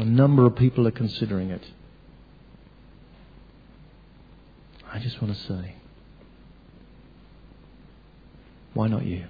A 0.00 0.04
number 0.04 0.46
of 0.46 0.56
people 0.56 0.88
are 0.88 0.92
considering 0.92 1.50
it. 1.50 1.62
I 4.90 4.98
just 4.98 5.20
want 5.20 5.36
to 5.36 5.42
say, 5.42 5.74
why 8.72 8.88
not 8.88 9.04
you? 9.04 9.26